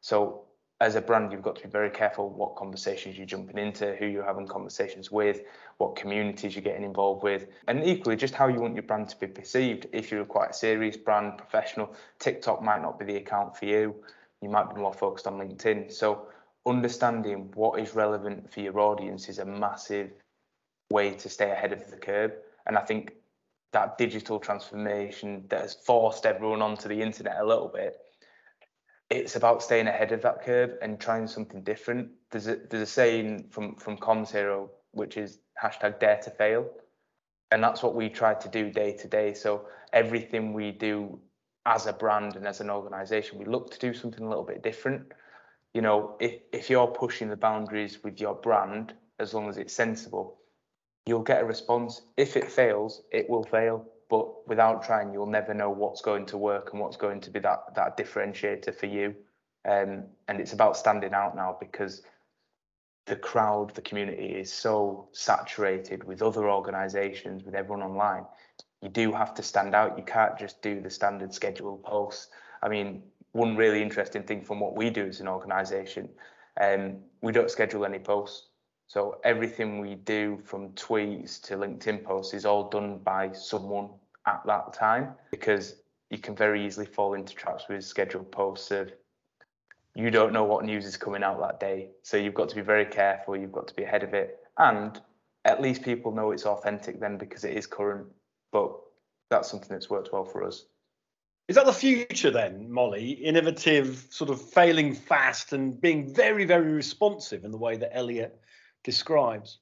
So 0.00 0.46
as 0.80 0.94
a 0.94 1.00
brand, 1.00 1.30
you've 1.30 1.42
got 1.42 1.56
to 1.56 1.62
be 1.62 1.68
very 1.68 1.90
careful 1.90 2.30
what 2.30 2.56
conversations 2.56 3.18
you're 3.18 3.26
jumping 3.26 3.58
into, 3.58 3.94
who 3.96 4.06
you're 4.06 4.24
having 4.24 4.46
conversations 4.46 5.10
with, 5.10 5.42
what 5.76 5.94
communities 5.94 6.54
you're 6.54 6.62
getting 6.62 6.84
involved 6.84 7.22
with, 7.22 7.48
and 7.68 7.84
equally 7.84 8.16
just 8.16 8.34
how 8.34 8.48
you 8.48 8.60
want 8.60 8.74
your 8.74 8.82
brand 8.84 9.08
to 9.10 9.16
be 9.18 9.26
perceived. 9.26 9.86
If 9.92 10.10
you're 10.10 10.24
quite 10.24 10.50
a 10.50 10.54
serious 10.54 10.96
brand, 10.96 11.36
professional, 11.36 11.94
TikTok 12.18 12.62
might 12.62 12.80
not 12.80 12.98
be 12.98 13.04
the 13.04 13.16
account 13.16 13.58
for 13.58 13.66
you. 13.66 13.94
You 14.40 14.48
might 14.48 14.74
be 14.74 14.80
more 14.80 14.94
focused 14.94 15.26
on 15.26 15.34
LinkedIn. 15.34 15.92
So 15.92 16.28
understanding 16.66 17.50
what 17.54 17.78
is 17.78 17.94
relevant 17.94 18.50
for 18.50 18.60
your 18.60 18.80
audience 18.80 19.28
is 19.28 19.38
a 19.38 19.44
massive 19.44 20.10
way 20.90 21.10
to 21.10 21.28
stay 21.28 21.50
ahead 21.50 21.74
of 21.74 21.90
the 21.90 21.98
curve. 21.98 22.32
And 22.66 22.78
I 22.78 22.80
think 22.80 23.12
that 23.72 23.98
digital 23.98 24.38
transformation 24.38 25.44
that 25.50 25.60
has 25.60 25.74
forced 25.74 26.24
everyone 26.24 26.62
onto 26.62 26.88
the 26.88 27.02
internet 27.02 27.36
a 27.38 27.46
little 27.46 27.68
bit 27.68 27.98
it's 29.10 29.34
about 29.34 29.62
staying 29.62 29.88
ahead 29.88 30.12
of 30.12 30.22
that 30.22 30.42
curve 30.44 30.78
and 30.80 30.98
trying 30.98 31.26
something 31.26 31.62
different. 31.62 32.08
There's 32.30 32.46
a 32.46 32.56
there's 32.70 32.88
a 32.88 32.92
saying 32.92 33.48
from 33.50 33.74
from 33.74 33.98
Comms 33.98 34.30
Hero 34.30 34.70
which 34.92 35.16
is 35.16 35.38
hashtag 35.62 36.00
dare 36.00 36.20
to 36.22 36.30
fail, 36.30 36.68
and 37.50 37.62
that's 37.62 37.82
what 37.82 37.94
we 37.94 38.08
try 38.08 38.34
to 38.34 38.48
do 38.48 38.70
day 38.70 38.96
to 38.96 39.08
day. 39.08 39.34
So 39.34 39.66
everything 39.92 40.52
we 40.52 40.70
do 40.70 41.18
as 41.66 41.86
a 41.86 41.92
brand 41.92 42.36
and 42.36 42.46
as 42.46 42.60
an 42.60 42.70
organisation, 42.70 43.38
we 43.38 43.44
look 43.44 43.70
to 43.72 43.78
do 43.78 43.92
something 43.92 44.24
a 44.24 44.28
little 44.28 44.44
bit 44.44 44.62
different. 44.62 45.12
You 45.74 45.82
know, 45.82 46.16
if 46.20 46.36
if 46.52 46.70
you're 46.70 46.86
pushing 46.86 47.28
the 47.28 47.36
boundaries 47.36 48.02
with 48.04 48.20
your 48.20 48.34
brand, 48.34 48.94
as 49.18 49.34
long 49.34 49.48
as 49.48 49.58
it's 49.58 49.74
sensible, 49.74 50.38
you'll 51.04 51.22
get 51.22 51.42
a 51.42 51.44
response. 51.44 52.02
If 52.16 52.36
it 52.36 52.50
fails, 52.50 53.02
it 53.10 53.28
will 53.28 53.44
fail 53.44 53.86
but 54.10 54.48
without 54.48 54.82
trying, 54.82 55.12
you'll 55.12 55.26
never 55.26 55.54
know 55.54 55.70
what's 55.70 56.02
going 56.02 56.26
to 56.26 56.36
work 56.36 56.72
and 56.72 56.80
what's 56.80 56.96
going 56.96 57.20
to 57.20 57.30
be 57.30 57.38
that 57.38 57.74
that 57.76 57.96
differentiator 57.96 58.74
for 58.74 58.86
you. 58.86 59.14
Um, 59.64 60.04
and 60.26 60.40
it's 60.40 60.52
about 60.52 60.76
standing 60.76 61.14
out 61.14 61.36
now 61.36 61.56
because 61.60 62.02
the 63.06 63.16
crowd, 63.16 63.74
the 63.74 63.82
community 63.82 64.26
is 64.26 64.52
so 64.52 65.08
saturated 65.12 66.04
with 66.04 66.22
other 66.22 66.50
organisations, 66.50 67.44
with 67.44 67.54
everyone 67.54 67.82
online. 67.82 68.24
You 68.82 68.88
do 68.88 69.12
have 69.12 69.34
to 69.34 69.42
stand 69.42 69.74
out. 69.74 69.96
You 69.96 70.04
can't 70.04 70.38
just 70.38 70.60
do 70.62 70.80
the 70.80 70.90
standard 70.90 71.32
scheduled 71.32 71.82
posts. 71.82 72.28
I 72.62 72.68
mean, 72.68 73.02
one 73.32 73.56
really 73.56 73.82
interesting 73.82 74.22
thing 74.24 74.42
from 74.42 74.60
what 74.60 74.76
we 74.76 74.90
do 74.90 75.06
as 75.06 75.20
an 75.20 75.28
organisation, 75.28 76.08
um, 76.60 76.98
we 77.20 77.32
don't 77.32 77.50
schedule 77.50 77.84
any 77.84 77.98
posts. 77.98 78.49
So 78.90 79.20
everything 79.22 79.78
we 79.78 79.94
do 79.94 80.40
from 80.44 80.70
tweets 80.70 81.40
to 81.42 81.54
LinkedIn 81.54 82.02
posts 82.02 82.34
is 82.34 82.44
all 82.44 82.68
done 82.70 82.98
by 82.98 83.30
someone 83.30 83.90
at 84.26 84.42
that 84.46 84.72
time 84.72 85.14
because 85.30 85.76
you 86.10 86.18
can 86.18 86.34
very 86.34 86.66
easily 86.66 86.86
fall 86.86 87.14
into 87.14 87.32
traps 87.36 87.68
with 87.68 87.84
scheduled 87.84 88.32
posts 88.32 88.72
of 88.72 88.90
you 89.94 90.10
don't 90.10 90.32
know 90.32 90.42
what 90.42 90.64
news 90.64 90.86
is 90.86 90.96
coming 90.96 91.22
out 91.22 91.38
that 91.38 91.60
day. 91.60 91.90
So 92.02 92.16
you've 92.16 92.34
got 92.34 92.48
to 92.48 92.56
be 92.56 92.62
very 92.62 92.84
careful, 92.84 93.36
you've 93.36 93.52
got 93.52 93.68
to 93.68 93.74
be 93.74 93.84
ahead 93.84 94.02
of 94.02 94.12
it. 94.12 94.40
And 94.58 95.00
at 95.44 95.62
least 95.62 95.84
people 95.84 96.10
know 96.10 96.32
it's 96.32 96.44
authentic 96.44 96.98
then 96.98 97.16
because 97.16 97.44
it 97.44 97.56
is 97.56 97.68
current. 97.68 98.08
But 98.50 98.72
that's 99.30 99.48
something 99.48 99.68
that's 99.70 99.88
worked 99.88 100.12
well 100.12 100.24
for 100.24 100.42
us. 100.42 100.64
Is 101.46 101.54
that 101.54 101.66
the 101.66 101.72
future 101.72 102.32
then, 102.32 102.72
Molly? 102.72 103.10
Innovative, 103.10 104.08
sort 104.10 104.30
of 104.30 104.40
failing 104.50 104.94
fast 104.94 105.52
and 105.52 105.80
being 105.80 106.12
very, 106.12 106.44
very 106.44 106.72
responsive 106.72 107.44
in 107.44 107.52
the 107.52 107.58
way 107.58 107.76
that 107.76 107.96
Elliot 107.96 108.39
describes. 108.84 109.58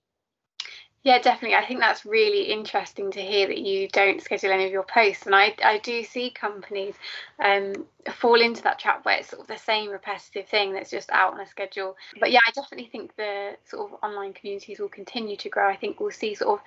Yeah, 1.04 1.20
definitely. 1.20 1.57
I 1.57 1.64
think 1.64 1.78
that's 1.78 2.04
really 2.04 2.42
interesting 2.42 3.12
to 3.12 3.20
hear 3.22 3.46
that 3.46 3.59
you 3.59 3.88
don't 3.88 4.20
schedule 4.20 4.50
any 4.50 4.64
of 4.64 4.72
your 4.72 4.83
posts. 4.83 5.26
And 5.26 5.35
I, 5.35 5.54
I 5.64 5.78
do 5.78 6.02
see 6.02 6.28
companies 6.28 6.96
um, 7.38 7.87
fall 8.11 8.40
into 8.40 8.62
that 8.64 8.81
trap 8.81 9.04
where 9.04 9.18
it's 9.18 9.31
sort 9.31 9.40
of 9.40 9.46
the 9.46 9.57
same 9.57 9.90
repetitive 9.90 10.48
thing 10.48 10.72
that's 10.72 10.90
just 10.90 11.09
out 11.11 11.35
on 11.35 11.40
a 11.40 11.46
schedule. 11.46 11.96
But 12.18 12.33
yeah, 12.33 12.40
I 12.46 12.50
definitely 12.50 12.88
think 12.90 13.14
the 13.16 13.57
sort 13.64 13.92
of 13.92 13.98
online 14.02 14.33
communities 14.33 14.81
will 14.81 14.88
continue 14.88 15.37
to 15.37 15.48
grow. 15.48 15.68
I 15.68 15.76
think 15.76 16.00
we'll 16.00 16.11
see 16.11 16.35
sort 16.35 16.61
of 16.61 16.64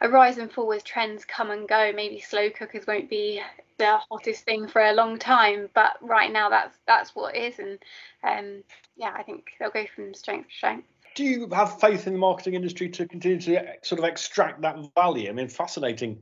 a 0.00 0.10
rise 0.10 0.36
and 0.36 0.50
fall 0.50 0.72
as 0.72 0.82
trends 0.82 1.24
come 1.24 1.52
and 1.52 1.68
go. 1.68 1.92
Maybe 1.94 2.20
slow 2.20 2.50
cookers 2.50 2.88
won't 2.88 3.08
be 3.08 3.40
the 3.78 3.98
hottest 4.10 4.44
thing 4.44 4.66
for 4.66 4.82
a 4.82 4.92
long 4.92 5.18
time, 5.18 5.70
but 5.74 5.92
right 6.02 6.32
now 6.32 6.50
that's 6.50 6.76
that's 6.86 7.14
what 7.14 7.36
is. 7.36 7.58
And 7.58 7.78
um, 8.24 8.64
yeah, 8.96 9.14
I 9.16 9.22
think 9.22 9.52
they'll 9.58 9.70
go 9.70 9.86
from 9.94 10.12
strength 10.12 10.48
to 10.48 10.54
strength 10.54 10.88
do 11.14 11.24
you 11.24 11.48
have 11.52 11.80
faith 11.80 12.06
in 12.06 12.12
the 12.12 12.18
marketing 12.18 12.54
industry 12.54 12.88
to 12.90 13.06
continue 13.06 13.40
to 13.40 13.64
sort 13.82 13.98
of 13.98 14.04
extract 14.04 14.62
that 14.62 14.76
value? 14.94 15.28
I 15.28 15.32
mean, 15.32 15.48
fascinating 15.48 16.18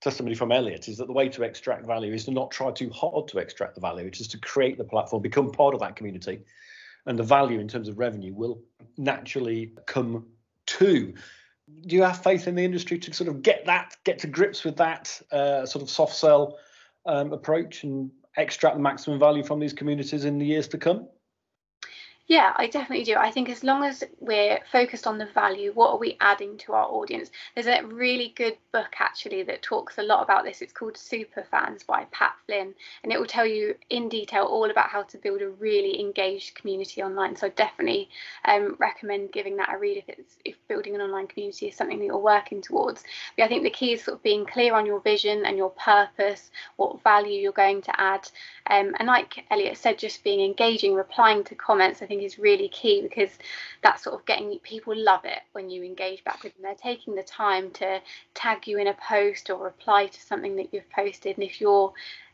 testimony 0.00 0.34
from 0.34 0.52
Elliot 0.52 0.88
is 0.88 0.98
that 0.98 1.06
the 1.06 1.12
way 1.12 1.28
to 1.28 1.42
extract 1.42 1.86
value 1.86 2.12
is 2.12 2.24
to 2.24 2.32
not 2.32 2.50
try 2.50 2.70
too 2.72 2.90
hard 2.90 3.28
to 3.28 3.38
extract 3.38 3.74
the 3.74 3.80
value, 3.80 4.04
which 4.04 4.20
is 4.20 4.28
to 4.28 4.38
create 4.38 4.78
the 4.78 4.84
platform, 4.84 5.22
become 5.22 5.50
part 5.50 5.74
of 5.74 5.80
that 5.80 5.96
community, 5.96 6.40
and 7.06 7.18
the 7.18 7.22
value 7.22 7.60
in 7.60 7.68
terms 7.68 7.88
of 7.88 7.98
revenue 7.98 8.34
will 8.34 8.60
naturally 8.96 9.72
come 9.86 10.26
to. 10.66 11.14
Do 11.86 11.96
you 11.96 12.02
have 12.02 12.22
faith 12.22 12.48
in 12.48 12.54
the 12.54 12.64
industry 12.64 12.98
to 12.98 13.12
sort 13.12 13.28
of 13.28 13.42
get 13.42 13.64
that, 13.66 13.96
get 14.04 14.18
to 14.20 14.26
grips 14.26 14.64
with 14.64 14.76
that 14.76 15.20
uh, 15.30 15.64
sort 15.64 15.82
of 15.82 15.90
soft 15.90 16.14
sell 16.14 16.58
um, 17.06 17.32
approach 17.32 17.84
and 17.84 18.10
extract 18.36 18.76
the 18.76 18.82
maximum 18.82 19.18
value 19.18 19.44
from 19.44 19.60
these 19.60 19.72
communities 19.72 20.24
in 20.24 20.38
the 20.38 20.46
years 20.46 20.68
to 20.68 20.78
come? 20.78 21.08
Yeah, 22.28 22.52
I 22.56 22.68
definitely 22.68 23.04
do. 23.04 23.16
I 23.16 23.32
think 23.32 23.48
as 23.50 23.64
long 23.64 23.82
as 23.84 24.04
we're 24.20 24.60
focused 24.70 25.06
on 25.08 25.18
the 25.18 25.26
value, 25.26 25.72
what 25.74 25.90
are 25.90 25.98
we 25.98 26.16
adding 26.20 26.56
to 26.58 26.72
our 26.72 26.86
audience? 26.86 27.30
There's 27.54 27.66
a 27.66 27.84
really 27.84 28.32
good 28.36 28.56
book 28.72 28.94
actually 29.00 29.42
that 29.42 29.60
talks 29.60 29.98
a 29.98 30.02
lot 30.02 30.22
about 30.22 30.44
this. 30.44 30.62
It's 30.62 30.72
called 30.72 30.96
Super 30.96 31.42
Fans 31.50 31.82
by 31.82 32.06
Pat 32.12 32.34
Flynn, 32.46 32.74
and 33.02 33.12
it 33.12 33.18
will 33.18 33.26
tell 33.26 33.44
you 33.44 33.74
in 33.90 34.08
detail 34.08 34.44
all 34.44 34.70
about 34.70 34.88
how 34.88 35.02
to 35.02 35.18
build 35.18 35.42
a 35.42 35.48
really 35.48 36.00
engaged 36.00 36.54
community 36.54 37.02
online. 37.02 37.34
So 37.34 37.48
I 37.48 37.50
definitely 37.50 38.08
um, 38.44 38.76
recommend 38.78 39.32
giving 39.32 39.56
that 39.56 39.74
a 39.74 39.78
read 39.78 39.98
if 39.98 40.08
it's 40.08 40.36
if 40.44 40.54
building 40.68 40.94
an 40.94 41.00
online 41.00 41.26
community 41.26 41.66
is 41.66 41.76
something 41.76 41.98
that 41.98 42.06
you're 42.06 42.16
working 42.18 42.62
towards. 42.62 43.02
But 43.36 43.44
I 43.44 43.48
think 43.48 43.64
the 43.64 43.70
key 43.70 43.94
is 43.94 44.04
sort 44.04 44.18
of 44.18 44.22
being 44.22 44.46
clear 44.46 44.74
on 44.74 44.86
your 44.86 45.00
vision 45.00 45.44
and 45.44 45.56
your 45.56 45.70
purpose, 45.70 46.52
what 46.76 47.02
value 47.02 47.40
you're 47.40 47.52
going 47.52 47.82
to 47.82 48.00
add, 48.00 48.28
um, 48.70 48.94
and 49.00 49.08
like 49.08 49.44
Elliot 49.50 49.76
said, 49.76 49.98
just 49.98 50.22
being 50.22 50.40
engaging, 50.40 50.94
replying 50.94 51.42
to 51.44 51.56
comments. 51.56 52.00
I 52.00 52.06
think 52.12 52.24
is 52.24 52.38
really 52.38 52.68
key 52.68 53.00
because 53.00 53.30
that's 53.82 54.04
sort 54.04 54.18
of 54.18 54.26
getting 54.26 54.58
people 54.58 54.94
love 54.94 55.24
it 55.24 55.40
when 55.52 55.70
you 55.70 55.82
engage 55.82 56.22
back 56.24 56.42
with 56.42 56.52
them. 56.54 56.62
They're 56.62 56.74
taking 56.74 57.14
the 57.14 57.22
time 57.22 57.70
to 57.72 58.00
tag 58.34 58.66
you 58.66 58.78
in 58.78 58.86
a 58.86 58.94
post 58.94 59.48
or 59.48 59.64
reply 59.64 60.06
to 60.06 60.20
something 60.20 60.56
that 60.56 60.68
you've 60.72 60.90
posted, 60.90 61.36
and 61.36 61.44
if 61.44 61.60
you're 61.60 61.92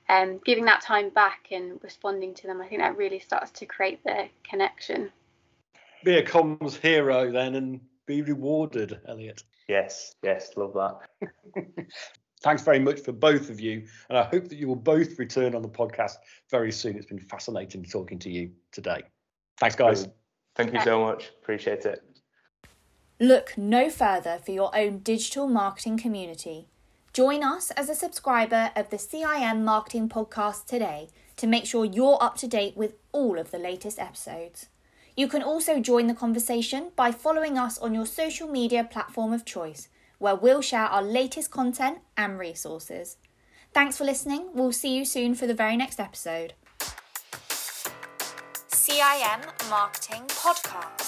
um, 0.08 0.40
giving 0.44 0.64
that 0.64 0.80
time 0.80 1.10
back 1.10 1.48
and 1.52 1.78
responding 1.82 2.34
to 2.34 2.46
them, 2.46 2.60
I 2.60 2.66
think 2.66 2.80
that 2.80 2.96
really 2.96 3.20
starts 3.20 3.50
to 3.52 3.66
create 3.66 4.02
the 4.04 4.28
connection. 4.42 5.12
Be 6.04 6.16
a 6.16 6.24
comms 6.24 6.76
hero 6.76 7.30
then 7.30 7.54
and 7.54 7.80
be 8.06 8.22
rewarded, 8.22 8.98
Elliot. 9.06 9.42
Yes, 9.68 10.14
yes, 10.22 10.50
love 10.56 10.72
that. 10.74 11.86
Thanks 12.40 12.62
very 12.62 12.78
much 12.78 13.00
for 13.00 13.12
both 13.12 13.50
of 13.50 13.60
you. 13.60 13.84
And 14.08 14.16
I 14.16 14.22
hope 14.22 14.48
that 14.48 14.56
you 14.56 14.68
will 14.68 14.76
both 14.76 15.18
return 15.18 15.54
on 15.54 15.62
the 15.62 15.68
podcast 15.68 16.16
very 16.50 16.72
soon. 16.72 16.96
It's 16.96 17.06
been 17.06 17.18
fascinating 17.18 17.84
talking 17.84 18.18
to 18.20 18.30
you 18.30 18.52
today. 18.72 19.02
Thanks, 19.60 19.76
guys. 19.76 20.08
Thank 20.54 20.72
you 20.72 20.80
so 20.80 21.00
much. 21.00 21.30
Appreciate 21.42 21.84
it. 21.84 22.02
Look 23.20 23.58
no 23.58 23.90
further 23.90 24.38
for 24.44 24.52
your 24.52 24.74
own 24.76 24.98
digital 24.98 25.48
marketing 25.48 25.98
community. 25.98 26.68
Join 27.12 27.42
us 27.42 27.72
as 27.72 27.88
a 27.88 27.94
subscriber 27.94 28.70
of 28.76 28.90
the 28.90 28.96
CIM 28.96 29.62
Marketing 29.62 30.08
Podcast 30.08 30.66
today 30.66 31.08
to 31.36 31.46
make 31.48 31.66
sure 31.66 31.84
you're 31.84 32.18
up 32.20 32.36
to 32.36 32.46
date 32.46 32.76
with 32.76 32.94
all 33.10 33.38
of 33.38 33.50
the 33.50 33.58
latest 33.58 33.98
episodes. 33.98 34.68
You 35.16 35.26
can 35.26 35.42
also 35.42 35.80
join 35.80 36.06
the 36.06 36.14
conversation 36.14 36.92
by 36.94 37.10
following 37.10 37.58
us 37.58 37.76
on 37.78 37.92
your 37.92 38.06
social 38.06 38.46
media 38.46 38.84
platform 38.84 39.32
of 39.32 39.44
choice, 39.44 39.88
where 40.18 40.36
we'll 40.36 40.60
share 40.60 40.86
our 40.86 41.02
latest 41.02 41.50
content 41.50 41.98
and 42.16 42.38
resources. 42.38 43.16
Thanks 43.74 43.96
for 43.96 44.04
listening. 44.04 44.50
We'll 44.54 44.72
see 44.72 44.96
you 44.96 45.04
soon 45.04 45.34
for 45.34 45.48
the 45.48 45.54
very 45.54 45.76
next 45.76 45.98
episode. 45.98 46.54
CIM 48.88 49.40
Marketing 49.68 50.24
Podcast. 50.29 51.07